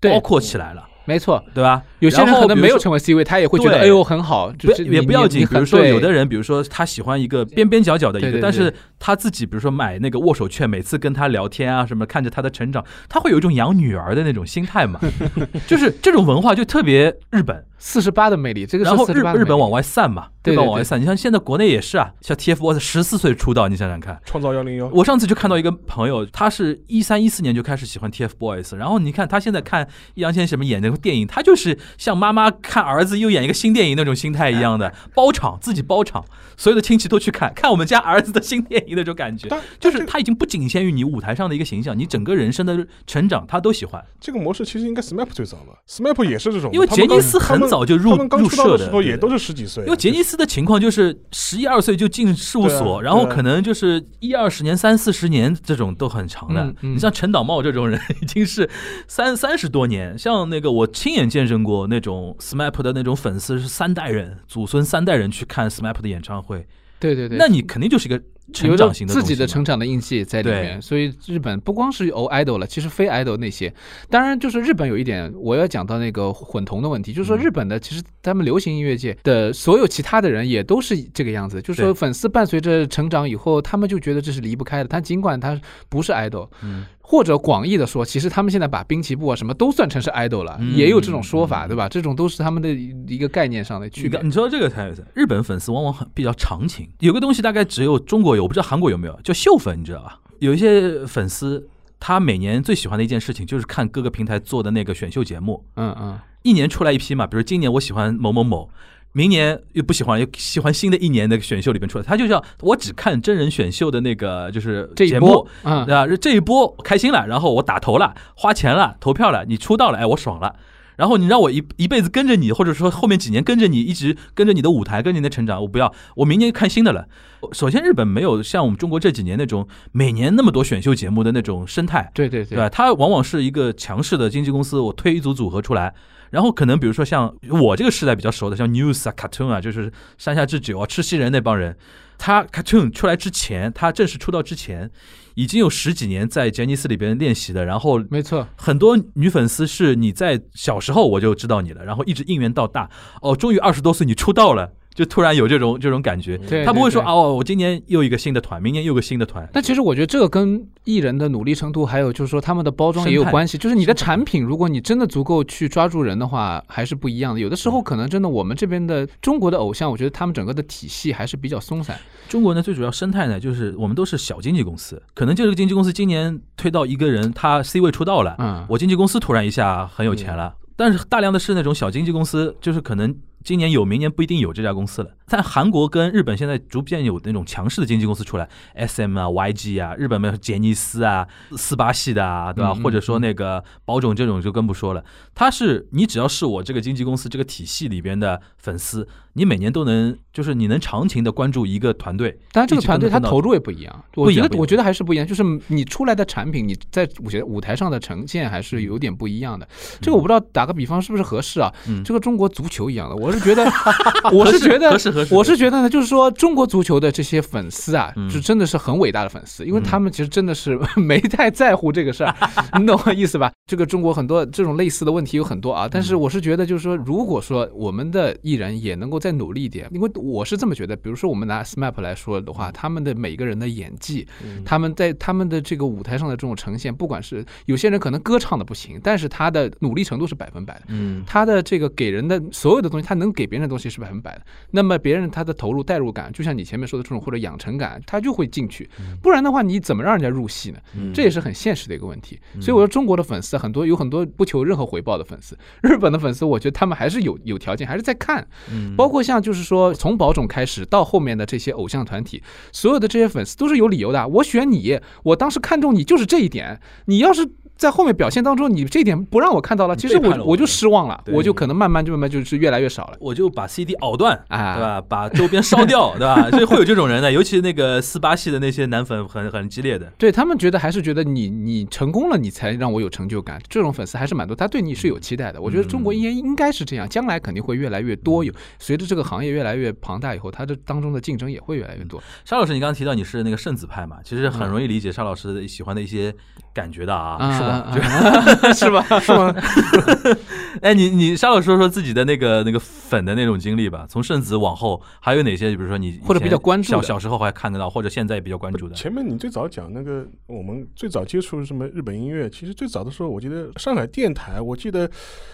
[0.00, 1.42] 包括起来了，没错。
[1.54, 1.82] 对吧？
[1.98, 3.80] 有些人可能没有成为 C 位，他也会觉得对。
[3.82, 15.00] 哎呦很好，就不是也不要紧，比如说有的人人，比如说他喜欢一个边边角角的一个，但是他自己比如说买那个握手券，每次跟他聊天啊什么，看着他的成长，他会有一种养女儿的那种心态嘛，
[15.66, 19.38] 就是这种文化就特别日本，四十八的魅力，这个是然后日48的魅力。
[19.40, 20.98] 日本往外散嘛，对对对日本往外散。
[20.98, 24.18] 你像现在国内也是啊，像 TFBOYS 十四岁出道，你想想看。
[24.24, 36.24] 创造幺零幺，我上次就看到一个朋友，他是一三一四年就开始喜欢 TFBOYS，然后你看他现在看易烊千玺什么演那个电影，他就是像妈妈看儿子又演一个新电影那种心态一样的，包场自己包场，
[36.56, 39.46] 所有的亲戚都去看，看我们家儿子的新电影那种感觉。
[39.50, 56.72] 但，就是他已经不仅限于你舞台上的一个形象，你整个人生的成长他都喜欢，这个模式其实应该 SMAP 最早吧，SMAP 也是这种，因为杰尼斯很早就入他们刚入社的时候对也都是十几岁，因为杰尼斯的情况就是十一二岁就进事务所，然后可能就是一二十年、三四十年这种都很长的。
[56.82, 58.70] 你像陈导茂这种人，已经是
[59.08, 60.16] 三三十多年。
[60.16, 66.64] 像那个我亲眼见证过那种 SMAP 的那种粉丝是三代人、祖孙三代人去看 SMAP 的演唱会，
[67.00, 68.22] 对对对，那你肯定就是一个
[68.52, 73.72] 成长型的自己的成长的印记在里面，所以日本不光是偶 idol 了，其实非 idol 那些，
[74.10, 77.44] 当然就是日本有一点我要讲到那个混同的问题，就是说嗯。
[77.44, 91.86] 日本的其实他们流行音乐界的所有其他的人也都是这个样子，就是说粉丝伴随着成长以后，他们就觉得这是离不开的，他尽管他不是 idol，嗯，或者广义的说，其实他们现在把滨崎步啊什么都算成是 idol 了，嗯也有这种说法，嗯对吧？
[91.86, 92.70] 这种都是他们的
[93.06, 94.26] 一个概念上的区别你刚。
[94.26, 94.90] 你说这个才。
[95.12, 100.18] 日本粉丝往往很比较长情，有个东西大概只有中国有，我不知道韩国有没有，叫秀粉，你知道吧？
[100.38, 101.68] 有一些粉丝，
[102.00, 108.70] 他每年最喜欢的一件事情就是看各个平台做的那个选秀节目，嗯嗯，一年出来一批嘛，比如今年我喜欢某某某。
[109.16, 120.56] 明年又不喜欢，又喜欢新的一年的选秀里边出来，他就叫我只看真人选秀的那个就是这一节目波，，嗯，啊，这一波开心了，然后我打头了，花钱了，投票了，你出道了，哎，我爽了。
[120.96, 127.08] 然后你让我一一辈子跟着你，或者说后面几年跟着你，一直跟着你的舞台，跟着你的成长，我不要，我明年看新的了。
[127.52, 132.68] 首先，日本没有像我们中国这几年那种每年那么多选秀节目的那种生态，对对对吧？
[132.68, 135.92] 它往往是一个强势的经纪公司，我推一组组合出来，
[136.34, 141.76] 然后可能比如说像我这个时代比较熟的，像 News 啊、Cartoon 啊，就是山下智久啊、赤西仁那帮人，
[142.18, 144.90] 他 Cartoon 出来之前，他正式出道之前，
[145.36, 152.90] 已经有十几年在杰尼斯里边练习的，然后没错，很多女粉丝是你在小时候我就知道你了，然后一直应援到大，
[153.22, 154.72] 哦，终于二十多岁你出道了。
[154.94, 163.58] 就突然有这种这种感觉，对他不会说哦，我今年又一个新的团，明年又个新的团，但其实我觉得这个跟艺人的努力程度，还有就是说他们的包装也有关系。
[163.58, 167.40] 就是你的产品，如果你真的足够去抓住人的话，还是不一样的。
[167.40, 171.98] 有的时候可能真的我们这边的中国的偶像，我觉得他们整个的体系还是比较松散。
[172.28, 183.14] 中国呢，最主要生态呢，就是我们都是小经纪公司，可能这个经纪公司今年推到一个人，他 C 位出道了，嗯，我经纪公司突然一下很有钱了，但是大量的是那种小经纪公司，就是可能
[183.44, 185.10] 今年有，明年不一定有这家公司了。
[185.28, 192.72] 但韩国跟日本现在逐渐有那种强势的经纪公司出来，SM 啊、YG 啊，日本没有杰尼斯啊、四八系的啊，对吧？
[192.74, 195.04] 嗯嗯或者说那个宝冢这种就更不说了。
[195.34, 202.30] 他是你只要是我这个经纪公司这个体系里边的粉丝，你每年都能就是你能长情的关注一个团队。
[202.52, 204.04] 当然这个团队他投入也不一样。
[204.14, 209.68] 我觉得我觉得还是不一样，就是你出来的产品，你在舞台舞台上的呈现还是有点不一样的。
[210.00, 211.72] 这个我不知道打个比方是不是合适啊？
[211.88, 213.64] 嗯这个中国足球一样的，我是觉得，
[214.32, 214.90] 我是觉得
[215.30, 222.34] 我是觉得呢，就是说中国足球的这些粉丝啊，嗯就真的是很伟大的粉丝，因为他们其实真的是 没太在乎这个事儿，
[222.78, 223.50] 你懂我意思吧？
[223.66, 234.24] 这个中国很多这种类似的问题有很多啊，但是我是觉得就是说，如果说我们的艺人也能够再努力一点，因为我是这么觉得，比如说我们拿 SMAP 来说的话，他们的每个人的演技，
[234.64, 240.82] 他们在他们的这个舞台上的这种呈现，不管是有些人可能歌唱的不行，但是他的努力程度是百分百的。
[240.88, 248.86] 嗯，他的这个给人的所有的东西，他能能给别人的东西是百分百的，那么别人他的投入代入感，就像你前面说的这种或者养成感，他就会进去，
[249.22, 250.78] 不然的话你怎么让人家入戏呢？
[250.94, 251.10] 嗯。
[251.14, 252.38] 这也是很现实的一个问题。
[252.60, 258.94] 所以我说中国的粉丝很多有很多不求任何回报的粉丝，日本的粉丝我觉得他们还是有有条件，还是在看，嗯。
[258.94, 262.42] 包括像就是说从宝冢开始到后面的这些偶像团体，
[262.72, 264.26] 所有的这些粉丝都是有理由的。
[264.28, 267.50] 我选你，我当时看中你就是这一点，你要是。
[267.76, 273.16] 在后面表现当中，你这点不让我看到了，其实我我我就失望了，我就可能慢慢就慢慢就是越来越少了。
[273.20, 275.00] 我就把 CD 熬断，啊对吧？
[275.00, 276.50] 把周边烧掉， 对吧？
[276.50, 280.06] 所以会有这种人的，尤其那个四八系的那些男粉很很激烈的。
[280.16, 283.60] 对他们觉得还是觉得你你成功了，你才让我有成就感。
[283.68, 285.60] 这种粉丝还是蛮多，他对你是有期待的。
[285.60, 288.44] 我觉得中国应该应该是这样，将来肯定会越来越多。
[288.44, 292.22] 有随着这个行业越来越庞大以后，它这当中的竞争也会越来越多。
[292.44, 296.32] 沙老师，你刚刚提到你是那个圣子派嘛，其实很容易理解沙老师的喜欢的一些
[296.72, 297.92] 感觉的啊，是吧？
[297.94, 298.72] 就吧？
[298.72, 299.20] 是吧？
[299.20, 299.54] 是吗？
[300.82, 305.70] 哎，你你稍微说说自己的那个那个粉的那种经历吧，从圣子往后还有哪些？
[305.74, 308.94] 比如说你或者比较关注的小小时候还看得到，或者现在比较关注的。
[308.94, 315.08] 前面你最早讲那个，我们最早接触什么日本音乐，其实最早的时候，我记得上海电台，我记得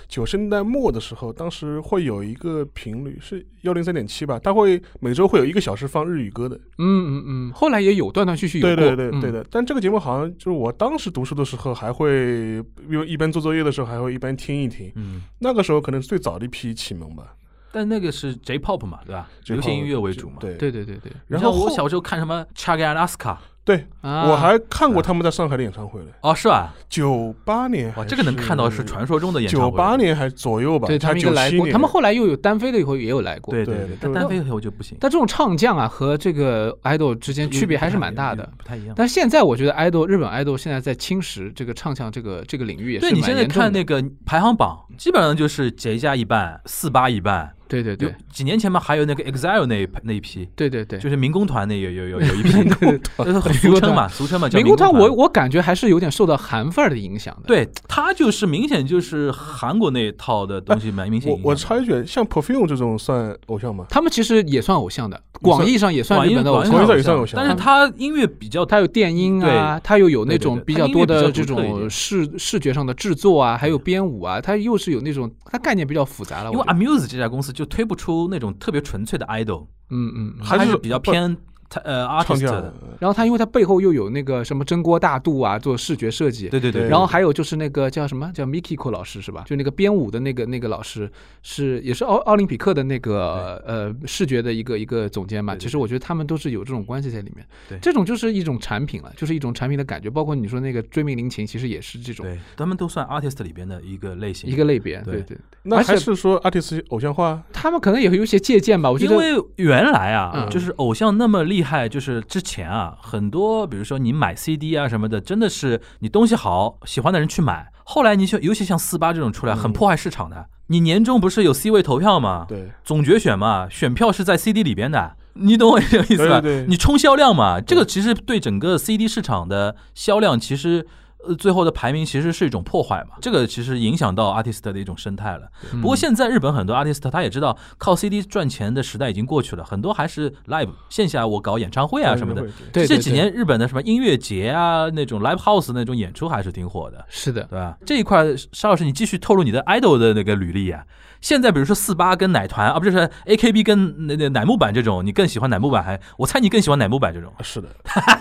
[0.09, 6.57] 九十年代末的时候，当时会有一个频率是幺零三点七吧，它会每周会有一个小时放日语歌的。
[6.79, 6.83] 嗯
[7.19, 14.91] 嗯嗯，后来也有断断续续有对对对对的，但这个节目好像就是我当时读书的时候，还会因为一般做作业的时候，还会一般听一听。
[14.95, 17.35] 嗯，那个时候可能是最早的一批启蒙吧。
[17.73, 19.29] 但那个是 J-pop 嘛，对吧？
[19.47, 20.39] 流行音乐为主嘛。
[20.41, 24.27] 对对对对对然然后我小时候看什么 Chage and Alaska，对，啊！
[24.29, 26.75] 我还看过他们在上海的演唱会嘞，哦，是吧？
[26.89, 29.77] 九八年哇，这个能看到是传说中的演唱九会。
[29.77, 33.55] 八年还左右吧，对他们应该来过，他们后来又有单飞了以后也有来过。
[33.55, 38.49] 对对对对，但单飞以后就不行，但这种唱将啊和这个 idol 之间区别还是蛮大的。
[38.57, 38.95] 不太一样。
[38.97, 47.55] 但现在我觉得 idol 日本 idol 现在在侵蚀这个唱将这个这个领域也是对你现在看那个排行榜，基本上就是杰加一半，四八一半。
[47.79, 52.51] 有对对对几年前嘛，还有那个 EXILE 那一那一批，对对对，就是民工团那有有有有一批，
[53.19, 55.03] 就是民俗称嘛，俗称嘛民工团团。
[55.03, 57.43] 我我感觉还是有点受到韩范儿的影响的。
[57.47, 61.39] 对他就是明显就是韩国那一套的东西蛮明显我。
[61.43, 63.87] 我插一句，像 Perfume 这种算偶像吗？
[63.89, 66.97] 他们其实也算偶像的，广义上也算日本的偶像广义上。
[66.97, 76.51] 也算偶像但是他音乐比较他有电音啊，他又有那种比较多的这种视视觉上的制作啊，还有编舞啊，他又是有那种他概念比较复杂了。
[76.51, 80.43] 因为我 Amuse 这家公司就推不出那种特别纯粹的 idol，嗯嗯，嗯。
[80.43, 81.37] 还是比较偏
[81.71, 86.49] 它呃唱 artist。，然后他因为他背后又有那个什么蒸锅大肚啊，做视觉设计。
[86.49, 89.45] 对对对，然后还有就是那个叫什么叫 Mikiko 老师是吧？
[89.47, 91.11] 就那个编舞的那个那个老师
[91.43, 95.55] 是也是奥奥林匹克的那个呃视觉的一个一个总监嘛。
[95.57, 97.47] 其实我觉得他们都是有这种关系在里面。
[97.69, 100.11] 对这种就是一种产品了，就是一种产品的感觉。
[100.11, 104.51] 包括你说那个追命林琴，其实也是这种对，他们都算 artist 里边的一个类型。
[104.51, 105.01] 一个类别。
[105.03, 107.41] 对对对，那还是说 artist 偶像化？
[107.53, 108.91] 他们可能也会有一些借鉴吧。
[108.91, 117.73] 我觉得因为原来啊，嗯就是偶像那么厉害，就是之前啊，很多比如说你买 CD 啊什么的，真的是你东西好，喜欢的人去买。
[117.85, 120.47] 后来你像尤其像四八这种出来，很嗯破坏市场的。
[120.69, 122.47] 你年终不是有 C 位投票吗？
[122.49, 125.17] 对，总决选嘛，选票是在 CD 里边的。
[125.35, 126.41] 你懂我这个意思吧？
[126.41, 130.87] 对对对你冲销量嘛，这个其实对整个 CD 市场的销量，其实
[131.27, 133.17] 呃最后的排名其实是一种破坏嘛。
[133.21, 135.49] 这个其实影响到 artist 的一种生态了。
[135.73, 142.47] 嗯不过现在日本很多 artist 他也知道靠 CD 赚钱的时代已经过去了，很多还是 live 线下我搞演唱会啊什么的。
[142.73, 147.77] 对这几年日本的什么音乐节啊，那种 live house 那种演出还是挺火的，是的，对吧？
[147.85, 150.85] 这一块沙老师你继续透露你的 idol 的那个履历啊。
[151.21, 152.97] 现在比如说四八跟奶团啊，不是
[153.27, 156.01] AKB 跟那那乃木坂这种，你更喜欢乃木坂还？
[156.17, 157.31] 我猜你更喜欢乃木坂这种。
[157.43, 157.69] 是的。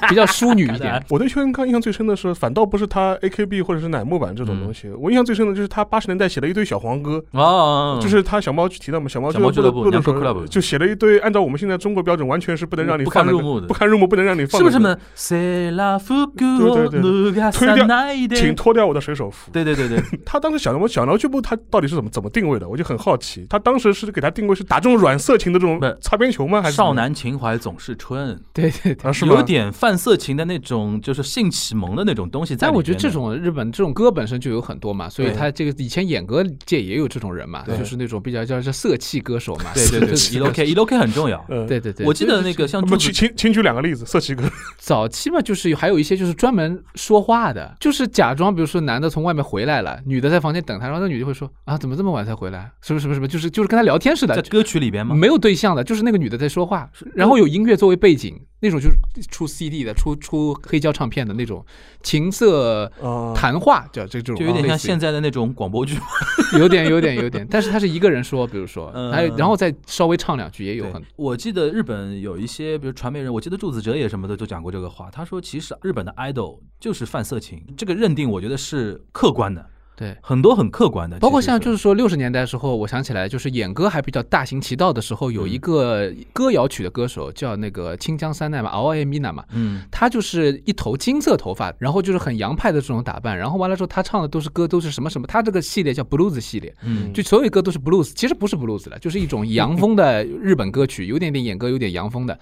[0.10, 1.02] 比较淑女一点。
[1.10, 14.99] 我对邱元康印象最深的是，反倒不是他 AKB 或者是乃木坂这种东西，我印象最深的就是他八十年代写了一堆小黄歌，哦，就是他小猫提到嘛，小猫小猫俱乐部部的时 Nyako 候 Club 就写了一堆，按照我们现在中国标准，完全是不能让你不堪放那个入目的不堪入目，不能让你放的歌是不是呢？
[15.17, 19.51] セーラー服を脱がさないで请脱掉我的水手服。
[19.53, 22.69] 对对对对， 他当时小猫小猫俱乐部，他到底是怎么怎么定位的？
[22.69, 23.47] 我就很好奇。
[23.49, 26.63] 他当时是给他定位是打这种软色情的这种不是擦边球吗？
[26.63, 29.09] 还是少男情怀总是春，对对对。
[29.09, 29.13] 啊？
[29.13, 32.78] 是吗有点泛色情的那种，就是性启蒙的那种东西在里面的。
[32.78, 39.72] 但 我觉得这种日本这种歌本身就有很多嘛，所以他这个以前演歌界也有这种人嘛，就是那种比较叫叫色气歌手嘛。
[39.74, 41.46] 对对对就是，E L K E L K 很重要。
[41.50, 44.50] 嗯，对对对，我记得那个像不，柱子请请请举两个例子，色气歌。
[44.80, 52.72] 早期嘛，就是还有一些就是专门说话的，就是假装，比如说男的从外面回来了，女的在房间等他，然后那女的会说啊，怎么这么晚才回来？
[52.82, 55.14] 什么什么什么，就是就是跟他聊天似的，在歌曲里边吗？
[55.14, 58.96] 没有对象的，就是那个女的在说话，然后有音乐作为背景，那种就是
[59.30, 61.66] 出 CD 的、出出黑胶唱片的那种
[62.02, 65.98] 情色个啊，谈话，叫这这种，就有点像现在的那种广播剧。
[66.58, 69.12] 有点有点有点，但是他是一个人说，比如说，嗯。
[69.12, 75.10] 还有然后再稍微唱两句，也有对很，我记得日本有一些，比如传媒人，我记得柱子哲也什么的都讲过这个话。
[75.12, 79.66] 他说，其实日本的 idol 就是犯色情，这个认定我觉得是客观的，
[80.00, 80.16] 对。
[80.22, 81.20] 很多很客观的。
[81.20, 102.40] 包括像就是说六十年代的时候，我想起来，就是演歌还比较大行其道的时候，有一嗯个歌谣曲的歌手叫那个清江三奈嘛，熬夜米娜嘛，嗯他就是一头金色头发，然后就是很洋派的这种打扮，然后完了之后他唱的都是歌，都是什么什么，他这个系列叫 blues 系列，嗯就所有歌都是 blues，其实不是 blues 了，就是一种洋风的日本歌曲，有点点演歌，有点洋风的。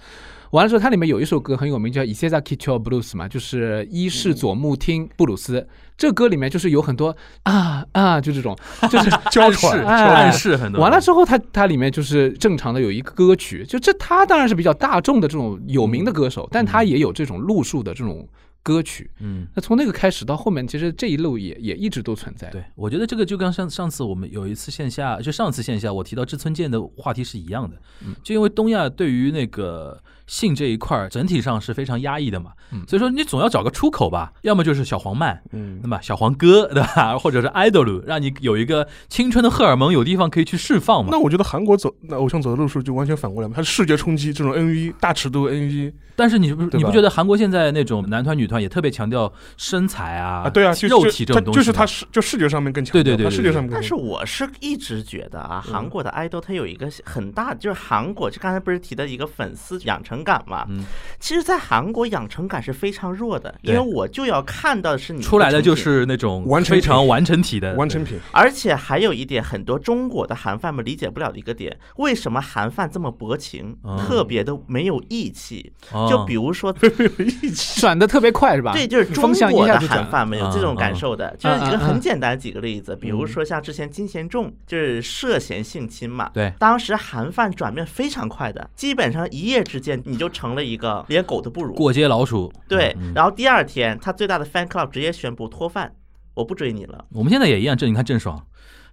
[0.50, 5.66] 完了之后，它里面有一首歌很有名，叫《Isezaki Cho Blues》嘛，就是伊势佐木听布鲁斯。
[5.96, 8.56] 这歌里面就是有很多啊啊，就这种，
[8.88, 10.80] 就是 娇示喘，哎暗示很多。
[10.80, 18.26] 完了之后，它它里面就是正常的有一个歌曲，就这他当然是比较大众的这种有名的歌手，但他也有这种路数的这种
[18.68, 19.10] 歌曲。
[19.20, 19.46] 嗯。
[19.54, 22.50] 那从那个开始到后面，其实这一路也也一直都存在。
[22.50, 41.18] 对，我觉得这个就跟上上次我们有一次线下，就上次线下我提到志村健的话题是一样的，嗯就因为东亚对于那个性这一块儿整体上是非常压抑的嘛，嗯所以说你总要找个出口吧，要么就是小黄漫，嗯那么小黄歌对吧，或者是 idol，让你有一个青春的荷尔蒙有地方可以去释放嘛那。
[41.18, 53.82] 我觉得韩国走那偶像走的路数就完全反过来嘛，它是视觉冲击这种 NV 大尺度 NV 但是你不你不觉得韩国现在那种男团女团也特别强调身材啊，啊，对啊，就肉就体这种东西，就是他视就视觉上面更强调，对对对视觉上面但。
[53.82, 60.66] 是我是一直觉得啊，韩国的爱豆他有一个很大，就是韩国，就刚才不是提的一个粉丝养成感嘛？
[60.68, 60.84] 嗯
[61.20, 75.72] 其实，在韩国养成感是非常弱的，因为我就要看到的是你出来的就是那种完成非常完成体的完成品，而且还有一点，很多中国的韩范们理解不了的一个点，为什么韩范这么薄情，嗯特别的没有义气？
[75.92, 78.72] 哦就比如说 没有义气，转的特别快是吧？
[78.72, 79.78] 对，就是中国的。
[79.88, 81.34] 韩范们有这种感受的。
[81.38, 91.72] 就是一个很简单的几个例子，比如说像之前金贤重就是涉嫌性侵嘛，对当时韩范转变非常快的，基本上一夜之间你就成了一个连狗都不如。
[91.72, 92.52] 过街老鼠。
[92.68, 95.92] 对嗯，然后第二天他最大的 fan club 直接宣布脱饭，
[96.34, 97.04] 我不追你了。
[97.12, 98.44] 我们现在也一样，这你看郑爽，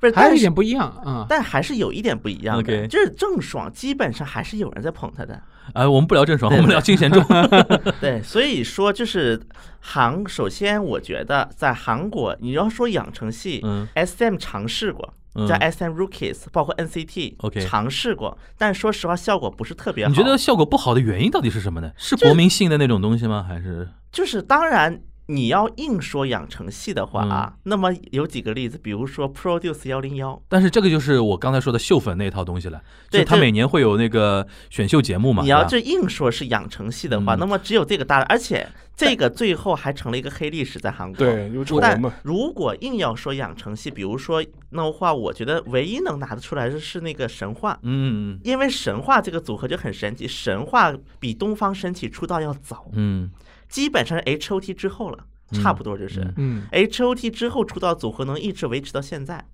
[0.00, 5.40] 不是，但是还有一点不一样啊，但还是有一点不一样的就是郑爽基本上还是有人在捧她的。
[5.72, 7.24] 啊，我们不聊郑爽，我们聊金贤重。
[8.00, 9.40] 对，所以说就是
[9.80, 20.10] 韩，首先我觉得在韩国，你要说养成系，嗯 S M 尝试过，嗯叫 S M Rookies，包括 N C T OK 尝试过，但说实话效果不是特别好。
[20.10, 21.90] 你觉得效果不好的原因到底是什么呢？
[21.96, 23.44] 是国民性的那种东西吗？
[23.48, 25.00] 还是就是当然。
[25.26, 27.58] 你要硬说养成系的话啊，嗯。
[27.64, 35.42] 那么有几个例子，比如说 Produce 幺零幺，但是这个就是我刚才说的秀粉那套东西了，对他每年会有那个选秀节目嘛。
[35.42, 37.38] 你要这硬说是养成系的话，嗯。
[37.38, 41.16] 那么只有这个大，而且这个最后还成了一个黑历史在韩国。
[41.16, 53.30] 对，有丑闻但，如果硬要说养成系，比如说那的话，我觉得唯一能拿得出来的是那个神话，嗯嗯因为神话这个组合就很神奇，神话比东方神起出道要早，嗯。
[53.68, 55.18] 基本上是 H O T 之后了，
[55.50, 56.34] 差不多就是、嗯。
[56.36, 59.44] 嗯，H O T 之后出道组合能一直维持到现在。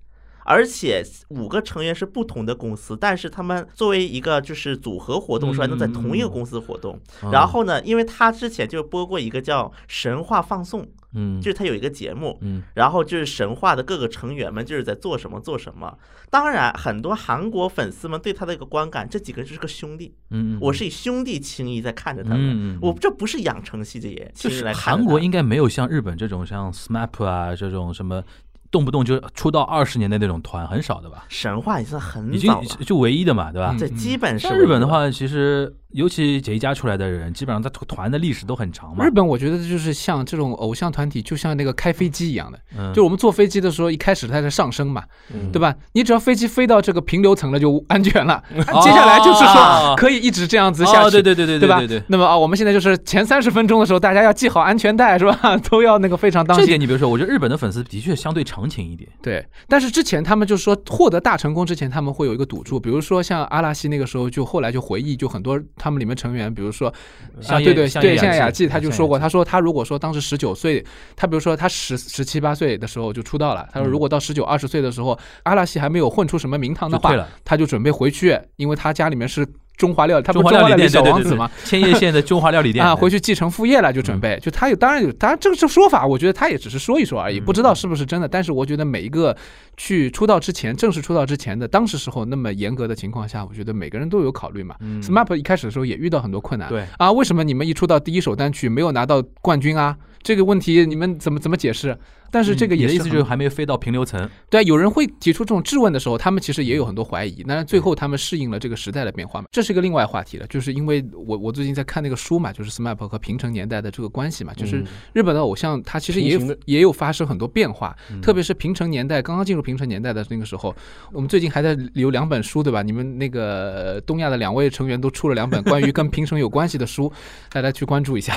[0.43, 6.99] 而且五个成员是不同的公司，但是他们作为一个就是组合活动出来，能在同一个公司活动。
[7.23, 10.81] 嗯，然后呢，因为他之前就播过一个叫《神话放送》，
[11.13, 11.39] 嗯。
[11.41, 12.63] 就是他有一个节目，嗯。
[12.73, 15.97] 然后就是神话的各个成员们就是在做什么做什么。
[16.29, 22.79] 当然，很多韩国粉丝们对他的一个观感，这几个就是个兄弟，嗯，我是以兄弟情谊在看着他们。
[22.81, 28.23] 我这不是养成系的耶，就是韩国应该没有像日本这种像 SMAP 啊这种什么
[28.71, 31.25] 动不动就出道二十年的那种团很少的吧？
[31.27, 33.71] 神话已经算很已经早了，就唯一的嘛，对吧？
[33.73, 39.05] 嗯这基本是像日本的话，其实尤其杰家出来的人，基本上他团的历史都很长嘛。
[39.05, 45.03] 日本我觉得就是像这种偶像团体，就像那个开飞机一样的，嗯就我们坐飞机的时候，一开始它在上升嘛，
[45.33, 45.75] 嗯对吧？
[45.91, 48.41] 你只要飞机飞到这个平流层了，就安全了。
[48.55, 52.03] 接下来就是哦说可以一直这样子下哦，去，对对对对对吧对对。
[52.07, 55.57] 那么啊，我们现在就是前三十分钟的时候，大家要系好安全带，是吧？
[55.69, 56.65] 都要那个非常当心。
[56.65, 59.09] 这点你比如说，我觉得日本的粉丝的确相对长情一点。
[59.21, 70.83] 对，但是之前他们就说获得大成功之前，他们会有一个赌注，比如说像阿拉西那个时候，就后来就回忆，就很多他们里面成员，比如说啊，像对对对，像雅纪纪他就说过，他说他如果说当时十九岁，
[71.15, 77.27] 他比如说他十十七八岁的时候就出道了，他说如果到十九二十岁的时候，阿拉西还没有混出什么名堂的话。
[77.43, 79.47] 他就准备回去，因为他家里面是。
[79.81, 81.49] 中华料理，他不中华料理店小王子嘛？
[81.65, 84.37] 千叶县的中华料理店啊，回去继承父业了，就准备。
[84.39, 88.27] 就他有，当然有，当然这个这说法，我觉得他也只是说一说而已，不知道是不是真的。
[88.27, 89.35] 但是我觉得每一个
[89.75, 94.75] 去出道之前，正式出道之前的当时时候那么严格的情况下，我觉得每个人都有考虑嘛。
[94.81, 99.97] 嗯 SMAP 一开始的时候也遇到很多困难，对啊，为什么你们一出道第一首单曲没有拿到冠军啊？
[100.21, 101.97] 这个问题你们怎么怎么解释？
[102.33, 107.43] 但是这个嗯你的意思就是还没飞到平流层，对，有人会提出这种质问的时候，他们其实也有很多怀疑。
[107.43, 110.47] 当然，最后他们适应了这个时代的变化嘛，这是一个另外话题了。
[110.47, 120.73] 就是因为我我最近在看那个书嘛，就是 SMAP 和平成年代的这个关系嘛，就是嗯日本的偶像他其实也也有发生很多变化，嗯特别是平成年代刚刚进入平成年代的那个时候，
[121.11, 122.81] 我们最近还在留两本书对吧？
[122.81, 127.11] 你们那个东亚的两位成员都出了两本关于跟平成有关系的书，
[127.51, 128.35] 大家去关注一下。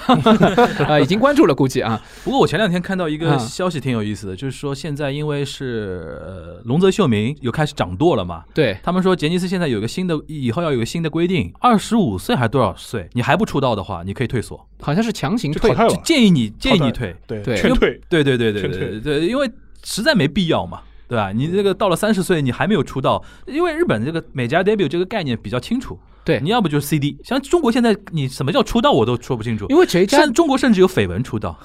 [0.88, 3.38] 啊， 已经关注了，估计啊， 不过我前两天看到一个嗯。
[3.38, 17.56] 消息挺有意思的，就是说现在因为是呃龙泽秀明又开始掌舵了嘛，对，他们说杰尼斯现在有个新的，以后要有个新的规定，二十五岁还是多少岁，你还不出道的话，你可以退所，好像是强行退建议你建议你退，对对。
[17.56, 19.50] 劝退，对对对对对对对，因为
[19.84, 20.80] 实在没必要嘛。
[21.06, 21.30] 对吧？
[21.32, 26.40] 你这个到了三十岁，你还没有出道，因为日本这个美家 debut 这个概念比较清楚，对。
[26.40, 31.58] 你要不就是 CD，像中国现在你什么叫出道我都说不清楚，因为谁家甚中国甚至有绯闻出道，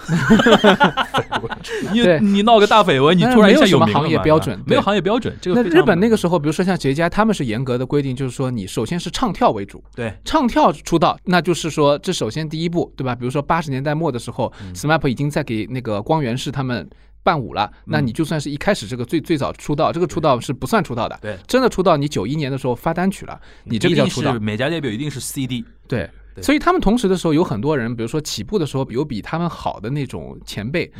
[1.93, 2.20] 你对。
[2.20, 5.36] 你闹个大绯闻，你突然一下没有了嘛行业标准没有行业标准。
[5.41, 10.14] 这个那日本那个时候，比如说像杰家，他们是严格的规定，就是说你首先是唱跳为主，对。
[10.26, 13.16] 唱跳出道，那就是说这首先第一步，对吧？
[13.16, 14.89] 比如说八十年代末的时候、s 嗯。
[14.89, 16.88] M a p 已经在给那个光源氏他们。
[17.24, 21.18] 伴舞了，那你就算是一开始这个最最早出道，这个出道是不算出道的。
[21.22, 21.38] 对。
[21.48, 24.30] 真的出道，你九一年的时候发单曲了，你这个叫出道。
[24.30, 24.40] 一定是。
[24.40, 26.10] 美甲 debut 一定是 CD，对，
[26.42, 30.92] 所以他们同时的时候有很多人，比如说起步的时候有比他们好的那种前辈，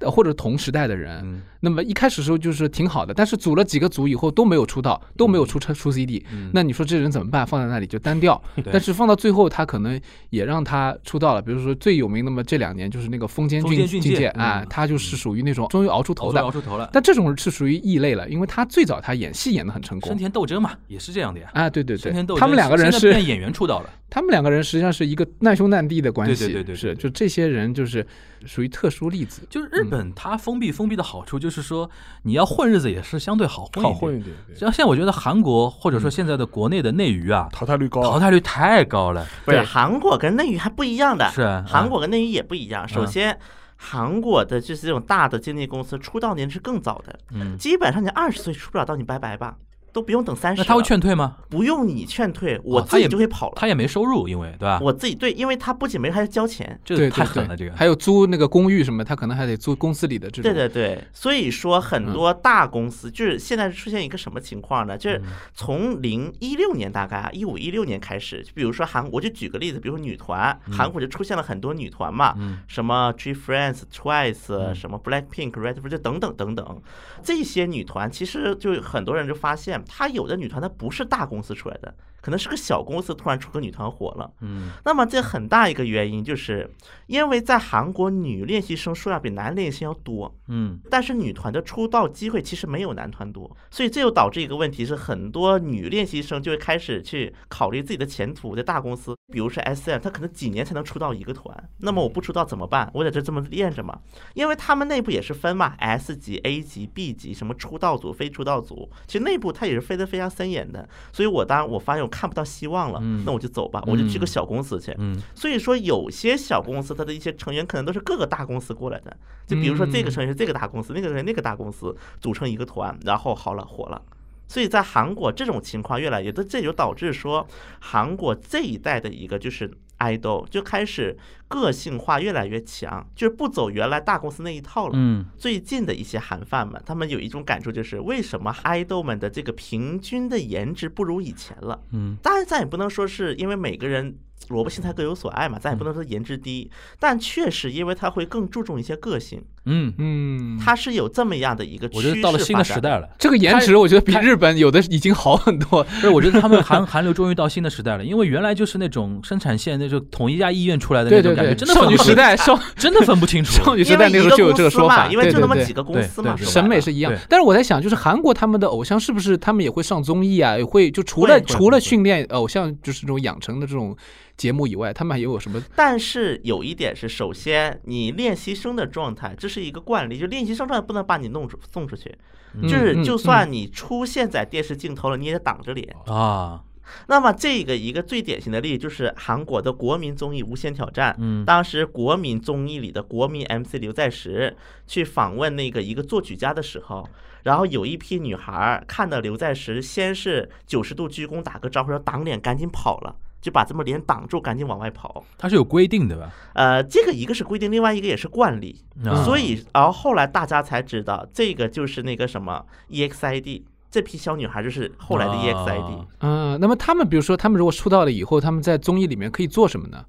[0.00, 7.46] 或者同时代的人，嗯那么一开始时候就是挺好的，但是组了几个组以后都没有出道，都没有出车出 CD，、嗯那你说这人怎么办？
[7.46, 8.40] 放在那里就单调。
[8.72, 10.00] 但是放到最后，他可能
[10.30, 11.42] 也让他出道了。
[11.42, 16.50] 比如说最有名的嘛，这两年就是那个风间俊俊介啊嗯，他就是属于那种终于熬出头的熬。
[16.50, 16.88] 出头了。
[16.92, 21.50] 但这种是属于异类了，因为他最早他演戏演的很成功生功田斗真嘛，也是这样的呀。
[21.54, 28.06] 啊，对对对他们两个人是变演员出道了，他们两个人实际上是一个难兄难弟的关系，对对对对对是对就这些人就是
[28.46, 29.42] 属于特殊例子。
[29.50, 31.88] 就是日本它封闭封闭的好处就是说，
[32.22, 33.82] 你要混日子也是相对好混一点。
[33.84, 39.26] 好混一点，像现在我觉得韩国或者说现在的国内的内娱啊，淘汰率高，淘汰率太高了。
[39.44, 39.64] 不是对。
[39.64, 41.64] 韩国跟内娱还不一样的，是啊。
[41.66, 42.88] 韩国跟内娱也不一样。
[42.88, 43.38] 首嗯先，
[43.76, 49.56] 韩国的就是这种大的经纪公司出道年是更早的，嗯，基本上你二十岁出不了道，你拜拜吧，
[49.98, 50.62] 都不用等三十。
[50.62, 51.36] 那他会劝退吗？
[51.50, 53.54] 不用你劝退，我自己就会跑了。
[53.56, 54.78] 他也没收入，因为对吧？
[54.80, 56.78] 我自己对，因为他不仅没还要交钱。
[56.84, 57.74] 这个太狠了，这个。
[57.74, 60.42] 还有租那个公寓什么，他可能还得租公司里的这种。
[60.42, 64.96] 对对对，所以说很多大公司就是现在出现一个什么情况呢？
[64.96, 65.20] 就是
[65.52, 76.82] 从零一六年大概啊一五一六年开始，就比如说韩，我就举个例子，比如说女团，韩国就出现了很多女团嘛，嗯什么 G Friends、Twice、什么 Blackpink、Red Velvet 等等等等，
[77.22, 84.30] 这些女团其实就很多人就发现，他有的女团她不是大公司出来的，可能是个小公司突然出个女团火了。
[84.40, 86.70] 嗯那么这很大一个原因就是
[87.06, 102.90] 因为在韩国女练习生数量比男练习生要多，嗯但是女团的出道机会其实没有男团多，所以这又导致一个问题是，很多女练习生就会开始去考虑自己的前途，在大公司，比如说 S M，她可能几年才能出道一个团，那么我不出道怎么办？
[102.94, 103.98] 我在这这么练着嘛，
[104.34, 113.22] 因为他们内部也是分嘛，S 级、A 级、B 级，什么出道组、非出道组，其实内部它也是分得非常森严的，所以我当然我发现我看不到希望了，嗯。
[113.26, 114.26] 那我就走吧，我就去个嗯。
[114.26, 115.20] 小公司去，嗯。
[115.34, 119.14] 所以说，有些小公司它的一些成员可能都是各个大公司过来的，
[119.46, 124.00] 就比如说这个成员是这个大公司，那个人那个大公司组成一个团，然后好了火了。
[124.48, 127.46] 所以在韩国这种情况越来越多，这就导致说
[127.78, 131.16] 韩国这一代的一个就是爱豆就开始
[131.48, 134.92] 个性化越来越强，就是不走原来大公司那一套了。
[134.94, 141.80] 嗯最近的一些韩范们，他们有一种感触，就是为什么爱豆们的这个平均的颜值不如以前了？
[141.92, 144.16] 嗯当然，咱也不能说是因为每个人
[144.48, 146.70] 萝卜青菜各有所爱嘛，咱也不能说颜值低，
[147.00, 153.08] 但确实因为他会更注重一些个性，嗯，嗯，它是有这么样的一个趋我觉得到了新的时代了。
[153.18, 155.84] 这个颜值，我觉得比日本有的已经好很多。
[155.84, 163.52] 不是，我觉得他们韩 韩流终于到新的时代了，因为原来就是那种生产线那种统一家医院出来的那对对对，种感觉，真的少女时代少真的分不清楚。
[163.62, 167.12] 少女时 因为一代那时候就有这个说法，因为就那么几个公司嘛，审美是一样。
[167.28, 170.56] 但是我在想，就是韩国他们的偶像是不是他们也会上综艺啊？
[170.56, 173.96] 也会就除了除了训练偶像就是这种养成的这种
[174.38, 175.62] 节目以外，他们还有什么？
[175.76, 182.16] 但是有一点是，首先你练习生的状态，这是一个惯例，就练习生状态不能把你弄出送出去，
[182.54, 185.94] 嗯就是嗯就算你出现在电视镜头了，你也得挡着脸。
[186.06, 186.62] 啊，
[187.08, 191.12] 那么这个一个最典型的例子就是韩国的国民综艺《无限挑战》。
[191.18, 197.08] 嗯当时国民综艺里的国民 MC 刘在石去访问那个一个作曲家的时候，
[197.42, 203.16] 然后有一批女孩儿看到刘在石，先是九十度鞠躬打个招呼，说挡脸，赶紧跑了。
[203.40, 205.24] 就把这么脸挡住，赶紧往外跑。
[205.36, 206.30] 它是有规定的吧？
[206.54, 208.82] 呃，这个一个是规定，另外一个也是惯例。
[209.04, 215.98] 啊所以，然后后来大家才知道，这个就是那个什么 EXID，这批小女孩就是后来的 E EXID。
[215.98, 220.04] 啊嗯，那么他们比如说，他们如果出道了以后，他们在综艺里面可以做什么呢？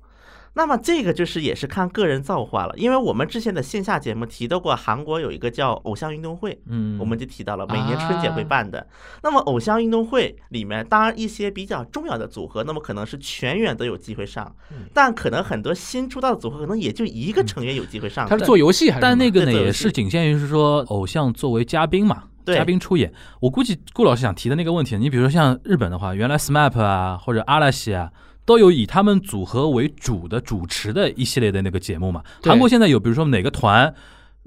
[0.54, 8.86] 那么这个就是也是看个人造化了，因为我们之前的线下节目提到过，韩国有一个叫偶像运动会，嗯，我们就提到了每年春节会办的。
[9.24, 14.54] 那么偶像运动会里面，当然一些比较重要的组合，那么可能是全员都有机会上，
[14.93, 18.28] 但可能很多新出道的组合，可能也就一个成员有机会上。
[18.28, 19.02] 他是做游戏还是？
[19.02, 23.14] 但那个呢，也是仅限于是说偶像作为嘉宾嘛，对嘉宾出演。
[23.39, 28.12] 我估计顾老师想提的那个问题，你比如说像日本的话，原来 SMAP 啊或者阿拉西啊。
[28.50, 32.24] 都有以他们组合为主的主持的一系列的那个节目嘛。
[32.41, 33.93] 韩国现在有，比如说哪个团，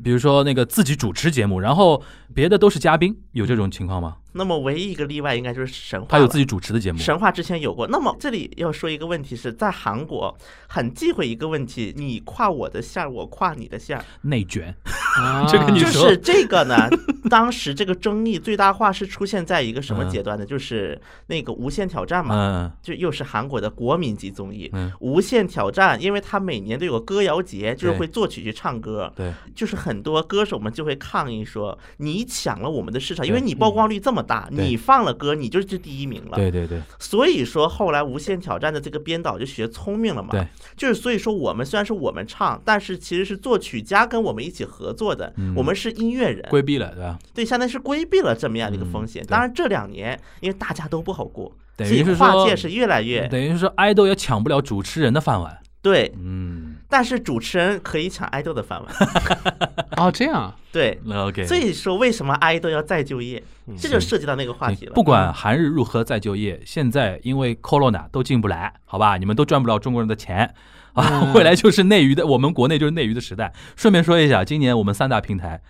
[0.03, 2.03] 比如说那个自己主持节目，然后
[2.35, 4.17] 别的都是嘉宾，有这种情况吗？
[4.33, 6.07] 那么唯一一个例外应该就是神话。
[6.09, 7.87] 他有自己主持的节目，神话之前有过。
[7.89, 10.37] 那么这里要说一个问题是在韩国
[10.69, 14.05] 很忌讳一个问题：你跨我的线儿，我跨你的线儿。
[14.23, 14.75] 内卷。
[15.19, 16.89] 啊 这个你说就是这个呢，
[17.29, 20.47] 当时这个争议最大化是出现在一个什么阶段呢？
[20.47, 24.71] 就是那个《无限挑战》嘛，嗯就又是韩国的国民级综艺。
[24.73, 36.37] 嗯，无限挑战，因为它每年都有歌谣节，就是会作曲去唱歌，对，就是很多歌手们就会抗议说，你抢了我们的市场，因为你曝光率这么大，你放了歌，你就是第一名了。
[36.37, 36.81] 对对对。
[36.99, 40.47] 所以说后来无限挑战的这个编导就学聪明了嘛，对，
[40.77, 45.55] 就是所以说我们虽然是我们唱，但是其实是作曲家跟我们一起合作的，嗯。
[45.57, 47.19] 我们是音乐人，规避了，对吧？
[47.35, 49.23] 对，相当于是规避了这么样的一个风险。
[49.25, 55.59] 嗯当然这两年因为大家都不好过，等于是说跨界是越来越等于是说爱豆也抢不了主持人的饭碗。
[55.81, 58.95] 对，嗯但是主持人可以抢爱豆的饭碗，
[59.97, 61.01] 哦，这样，对。
[61.11, 61.47] ，OK。
[61.47, 63.43] 所以说，为什么爱豆要再就业？
[63.79, 64.93] 这就涉及到那个话题了。
[64.93, 70.55] 不管韩日如何再就业，现在因为 Corona 都进不来，好吧，你们都赚不了中国人的钱
[70.93, 73.55] 啊， 嗯未来就是内娱的，我们国内就是内娱的时代。
[73.75, 75.63] 顺便说一下，今年我们三大平台，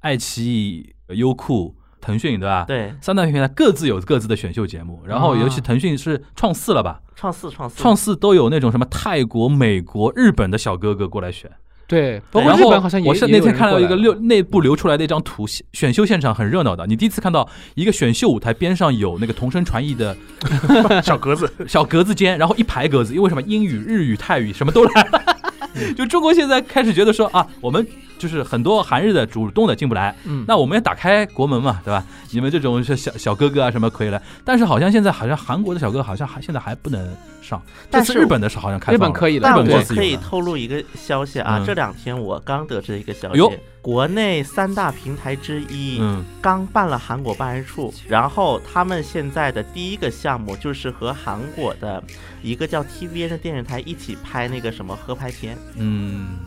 [0.00, 1.74] 爱奇艺、优酷、
[2.06, 2.64] 腾讯，对吧？。
[2.66, 7.00] 对，三大平台各自有各自的选秀节目，然后啊尤其腾讯是创四了吧？
[7.16, 11.50] 创四创四创四都有那种什么泰国、美国、日本的小哥哥过来选。
[11.88, 16.84] 对，包括然后日本好像也我是那天看到一个六内部流出来的一张图，选选秀现场很热闹的。
[16.86, 20.16] 你第一次看到一个选秀舞台边上有那个同声传译的
[21.02, 25.22] 小格子，小格子间，然后一排格子，因为什么英语、日语、泰语什么都来了。
[25.96, 27.86] 就中国现在开始觉得说啊，我们
[28.18, 32.04] 就是很多韩日的主动的进不来，嗯，那我们也打开国门嘛，对吧？
[32.30, 37.60] 你们这种是小小哥哥啊什么可以来，但是好像现在好像韩国的小哥好像还现在还不能上，
[37.90, 39.48] 但是日本的是好像开放日本可以了。
[39.48, 41.66] 但日本我可以透露一个消息啊，嗯。
[41.66, 46.24] 这两天我刚得知一个消息，国内三大平台之一，嗯。
[46.40, 52.02] 刚办了韩国办事处，然后他们现在的第一个项目就是和韩国的
[52.42, 55.56] 一个叫 TVN 的电视台一起拍那个什么合拍片。
[55.76, 56.38] 嗯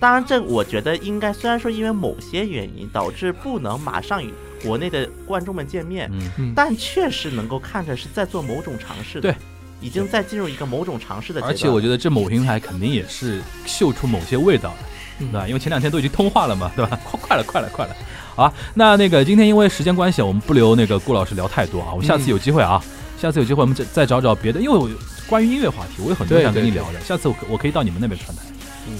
[0.00, 4.32] 当然，这我觉得应该，虽然说因为某些原因导致不能马上与
[4.62, 9.34] 国内的观众们见面，嗯，嗯但确实能够看着是在做某种尝试的，对，
[9.80, 11.52] 已经在进入一个某种尝试的阶段。
[11.52, 14.76] 而且我觉得这某平台肯定也是嗅出某些味道来。
[14.82, 14.88] 嗯
[15.20, 15.48] 对吧？
[15.48, 16.96] 因为前两天都已经通话了嘛，对吧？
[17.02, 17.96] 快快了，快了，快了。
[18.36, 21.88] 好啊，那那个今天因为时间关系，我们不留那个顾老师聊太多啊。
[21.90, 22.80] 我们下次有机会啊，
[23.20, 24.88] 下次有机会我们再再找找别的，因为我
[25.26, 27.00] 关于音乐话题，我有很多想跟你对聊的。
[27.00, 28.42] 下次我我可以到你们那边串台，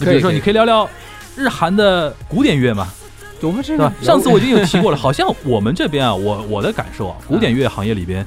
[0.01, 0.89] 比如说你可以聊聊
[1.36, 2.89] 日韩的古典乐嘛，
[3.41, 3.93] 我们这个对吧？
[4.03, 8.24] 上次我已经有提过了， 好像我们这边啊，我我的感受啊，古典乐行业里边，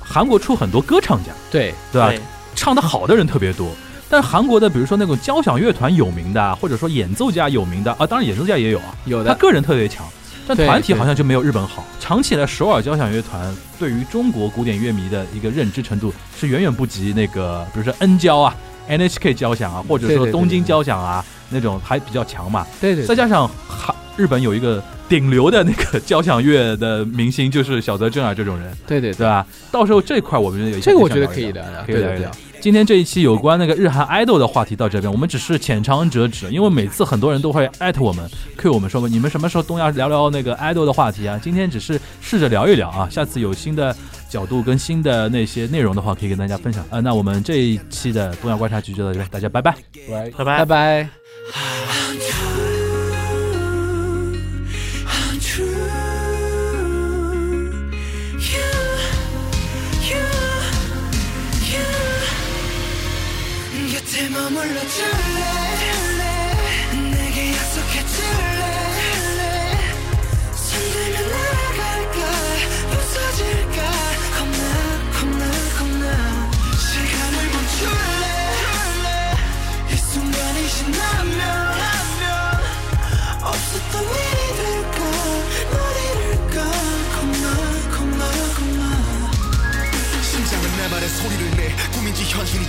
[0.00, 2.08] 韩国出很多歌唱家，对对吧？
[2.08, 2.20] 对
[2.54, 3.70] 唱的好的人特别多。
[4.08, 10.04] 但是韩国的，比如说那种交响乐团有名的啊，或者说演奏家有名的啊，当然演奏家也有啊，有的他个人特别强，
[10.48, 11.84] 但团体好像就没有日本好。
[12.00, 18.52] 长期以来，首尔交响乐团对于中国古典乐迷的一个认知程度是远远不及那个，比如说 N 交啊、
[18.88, 22.66] NHK 交响啊，或者说东京交响啊那种还比较强嘛。
[22.80, 29.46] 对对再加上韩日本有一个顶流的那个交响乐的明星，就是小泽征尔这种人，对对对吧？
[29.72, 32.30] 到时候这块我们也这个我觉得可以聊聊，可以聊一聊。
[32.60, 38.28] 今天这一期有关那个日韩 idol 的话题到这边，我们只是浅尝辄止，因为每次很多人都会艾特我们
[38.58, 41.40] ，Q 我们说你们什么时候东亚聊聊那个 idol 的话题啊？
[41.42, 43.96] 今天只是试着聊一聊啊，下次有新的
[44.30, 46.86] 角度更新的那些内容的话，可以跟大家分享。
[46.88, 49.74] 呃，那我们这一期的东亚观察局就到这，大家拜拜，
[50.08, 51.08] 拜拜拜拜。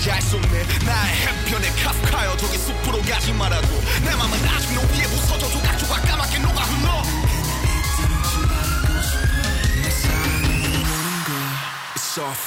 [0.01, 0.65] 수 없네.
[0.83, 3.67] 나의 해변에 카프카여 저기 숲으로 가지 말아도
[4.03, 7.03] 내 맘은 아직 노비에 부서져 조각조각 까맣게 녹아 흘러.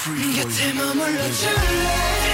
[0.07, 0.35] You.
[0.35, 2.34] 곁에 머물러 줄래